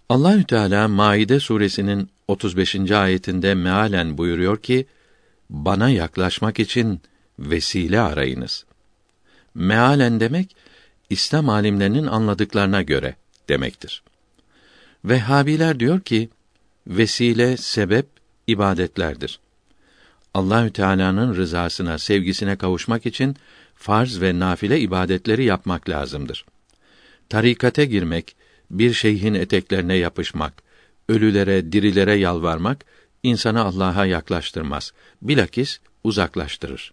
[0.09, 2.91] Allahü Teala Maide suresinin 35.
[2.91, 4.87] ayetinde mealen buyuruyor ki:
[5.51, 7.01] Bana yaklaşmak için
[7.39, 8.65] vesile arayınız.
[9.55, 10.57] Mealen demek
[11.13, 13.17] İslam alimlerinin anladıklarına göre
[13.49, 14.03] demektir.
[15.05, 16.31] Vehhabiler diyor ki
[16.87, 18.07] vesile sebep
[18.47, 19.41] ibadetlerdir.
[20.35, 23.37] Allahü Teala'nın rızasına, sevgisine kavuşmak için
[23.75, 26.45] farz ve nafile ibadetleri yapmak lazımdır.
[27.29, 28.37] Tarikate girmek,
[28.71, 30.63] bir şeyhin eteklerine yapışmak,
[31.09, 32.85] ölülere, dirilere yalvarmak
[33.23, 34.93] insanı Allah'a yaklaştırmaz.
[35.23, 36.93] Bilakis uzaklaştırır.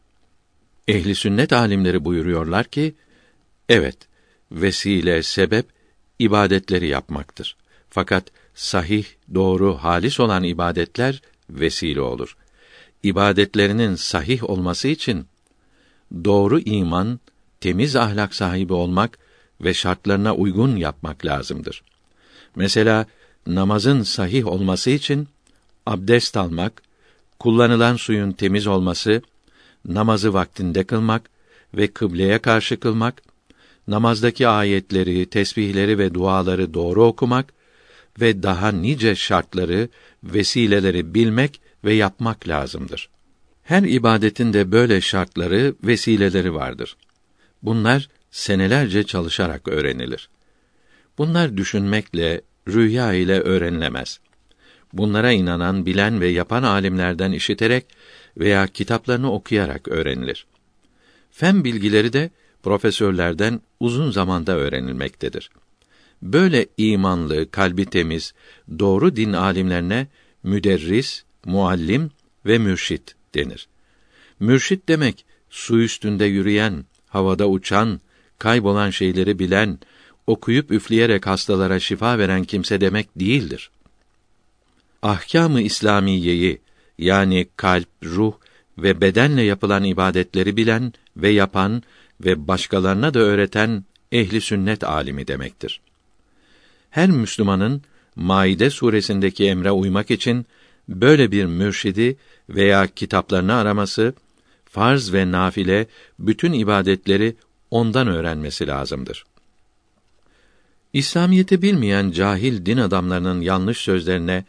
[0.88, 2.96] Ehli sünnet alimleri buyuruyorlar ki,
[3.70, 4.09] evet,
[4.52, 5.66] vesile, sebep
[6.20, 7.56] ibadetleri yapmaktır.
[7.90, 8.24] Fakat
[8.56, 12.38] sahih, doğru, halis olan ibadetler vesile olur.
[13.04, 15.26] İbadetlerinin sahih olması için
[16.24, 17.20] doğru iman,
[17.62, 19.20] temiz ahlak sahibi olmak
[19.62, 21.84] ve şartlarına uygun yapmak lazımdır.
[22.56, 23.06] Mesela
[23.48, 25.28] namazın sahih olması için
[25.86, 26.82] abdest almak,
[27.40, 29.22] kullanılan suyun temiz olması,
[29.86, 31.30] namazı vaktinde kılmak
[31.74, 33.29] ve kıbleye karşı kılmak,
[33.88, 37.54] namazdaki ayetleri, tesbihleri ve duaları doğru okumak
[38.22, 39.90] ve daha nice şartları,
[40.24, 43.10] vesileleri bilmek ve yapmak lazımdır.
[43.64, 46.98] Her ibadetin de böyle şartları, vesileleri vardır.
[47.64, 50.30] Bunlar senelerce çalışarak öğrenilir.
[51.18, 54.20] Bunlar düşünmekle, rüya ile öğrenilemez.
[54.94, 57.86] Bunlara inanan, bilen ve yapan alimlerden işiterek
[58.38, 60.46] veya kitaplarını okuyarak öğrenilir.
[61.32, 62.30] Fen bilgileri de
[62.64, 65.50] profesörlerden uzun zamanda öğrenilmektedir.
[66.22, 68.34] Böyle imanlı, kalbi temiz,
[68.80, 70.08] doğru din alimlerine
[70.44, 72.12] müderris, muallim
[72.46, 73.68] ve mürşit denir.
[74.40, 78.02] Mürşit demek su üstünde yürüyen, havada uçan,
[78.40, 79.80] kaybolan şeyleri bilen,
[80.28, 83.72] okuyup üfleyerek hastalara şifa veren kimse demek değildir.
[85.02, 86.62] Ahkâm-ı İslamiyeyi
[86.98, 88.34] yani kalp, ruh
[88.78, 91.84] ve bedenle yapılan ibadetleri bilen ve yapan
[92.26, 95.82] ve başkalarına da öğreten ehli sünnet alimi demektir.
[96.90, 97.82] Her Müslümanın
[98.16, 100.46] Maide suresindeki emre uymak için
[100.90, 102.18] böyle bir mürşidi
[102.50, 104.14] veya kitaplarını araması,
[104.66, 105.88] farz ve nafile
[106.20, 107.36] bütün ibadetleri
[107.72, 109.26] ondan öğrenmesi lazımdır.
[110.94, 114.46] İslamiyeti bilmeyen cahil din adamlarının yanlış sözlerine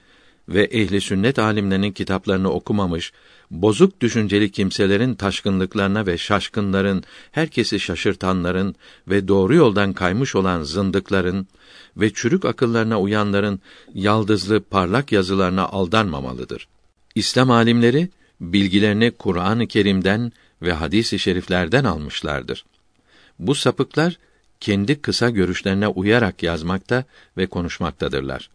[0.49, 3.13] ve ehli sünnet alimlerinin kitaplarını okumamış,
[3.51, 8.75] bozuk düşünceli kimselerin taşkınlıklarına ve şaşkınların, herkesi şaşırtanların
[9.09, 11.47] ve doğru yoldan kaymış olan zındıkların
[11.97, 13.61] ve çürük akıllarına uyanların
[13.95, 16.69] yaldızlı parlak yazılarına aldanmamalıdır.
[17.15, 18.09] İslam alimleri
[18.41, 20.33] bilgilerini Kur'an-ı Kerim'den
[20.63, 22.65] ve hadis-i şeriflerden almışlardır.
[23.39, 24.19] Bu sapıklar
[24.61, 27.05] kendi kısa görüşlerine uyarak yazmakta
[27.37, 28.51] ve konuşmaktadırlar.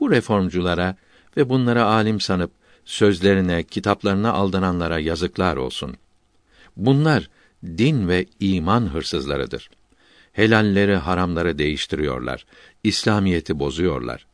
[0.00, 0.96] Bu reformculara
[1.36, 2.50] ve bunlara alim sanıp
[2.84, 5.96] sözlerine, kitaplarına aldananlara yazıklar olsun.
[6.76, 7.30] Bunlar
[7.64, 9.70] din ve iman hırsızlarıdır.
[10.32, 12.46] Helalleri, haramları değiştiriyorlar.
[12.84, 14.26] İslamiyeti bozuyorlar.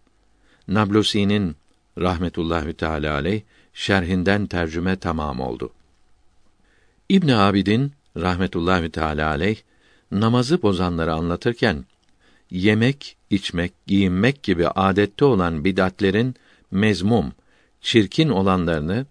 [0.68, 1.57] Nablusi'nin
[1.98, 3.42] rahmetullahi teala aleyh
[3.74, 5.72] şerhinden tercüme tamam oldu.
[7.09, 9.57] İbn Abidin rahmetullahi teala aleyh
[10.11, 11.84] namazı bozanları anlatırken
[12.51, 16.34] yemek, içmek, giyinmek gibi adette olan bid'atlerin
[16.70, 17.32] mezmum,
[17.81, 19.07] çirkin olanlarını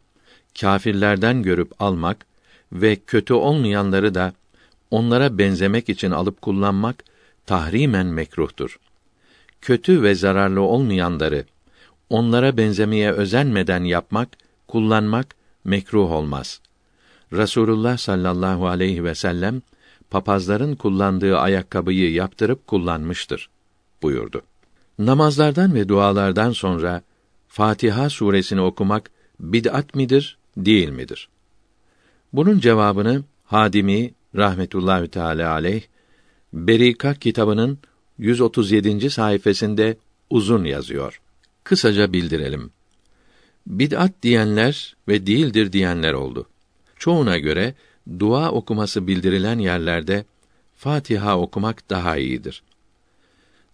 [0.59, 2.25] kâfirlerden görüp almak
[2.71, 4.33] ve kötü olmayanları da
[4.91, 7.03] onlara benzemek için alıp kullanmak
[7.45, 8.79] tahrimen mekruhtur.
[9.61, 11.45] kötü ve zararlı olmayanları
[12.09, 14.29] onlara benzemeye özenmeden yapmak,
[14.67, 16.61] kullanmak mekruh olmaz.
[17.33, 19.61] Rasulullah sallallahu aleyhi ve sellem
[20.09, 23.49] papazların kullandığı ayakkabıyı yaptırıp kullanmıştır
[24.01, 24.41] buyurdu.
[24.99, 27.01] Namazlardan ve dualardan sonra
[27.49, 31.29] Fatiha suresini okumak bid'at midir, değil midir?
[32.33, 35.83] Bunun cevabını Hadimi rahmetullahi teala aleyh
[36.53, 37.79] Berikat kitabının
[38.17, 39.09] 137.
[39.09, 39.95] sayfasında
[40.29, 41.21] uzun yazıyor.
[41.63, 42.71] Kısaca bildirelim.
[43.67, 46.47] Bid'at diyenler ve değildir diyenler oldu.
[46.95, 47.73] Çoğuna göre
[48.19, 50.25] dua okuması bildirilen yerlerde
[50.75, 52.63] Fatiha okumak daha iyidir.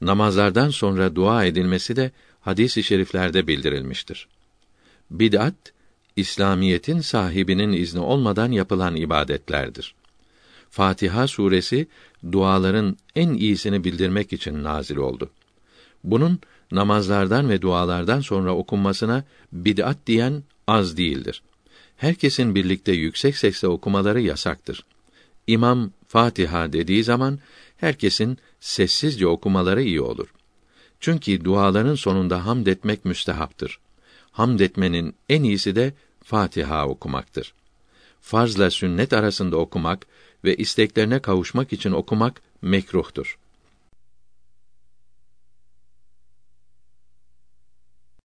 [0.01, 2.11] Namazlardan sonra dua edilmesi de
[2.45, 4.27] hadis-i şeriflerde bildirilmiştir.
[5.11, 5.55] Bid'at
[6.15, 9.95] İslamiyetin sahibinin izni olmadan yapılan ibadetlerdir.
[10.69, 11.87] Fatiha suresi
[12.31, 15.29] duaların en iyisini bildirmek için nazil oldu.
[16.03, 16.39] Bunun
[16.71, 21.41] namazlardan ve dualardan sonra okunmasına bid'at diyen az değildir.
[21.97, 24.85] Herkesin birlikte yüksek sesle okumaları yasaktır.
[25.47, 27.39] İmam Fatiha dediği zaman
[27.77, 30.34] herkesin sessizce okumaları iyi olur.
[31.05, 33.79] Çünkü duaların sonunda hamd etmek müstehaptır.
[34.31, 35.93] Hamd etmenin en iyisi de
[36.23, 37.53] Fatiha okumaktır.
[38.21, 40.07] Farzla sünnet arasında okumak
[40.43, 43.37] ve isteklerine kavuşmak için okumak mekruhtur.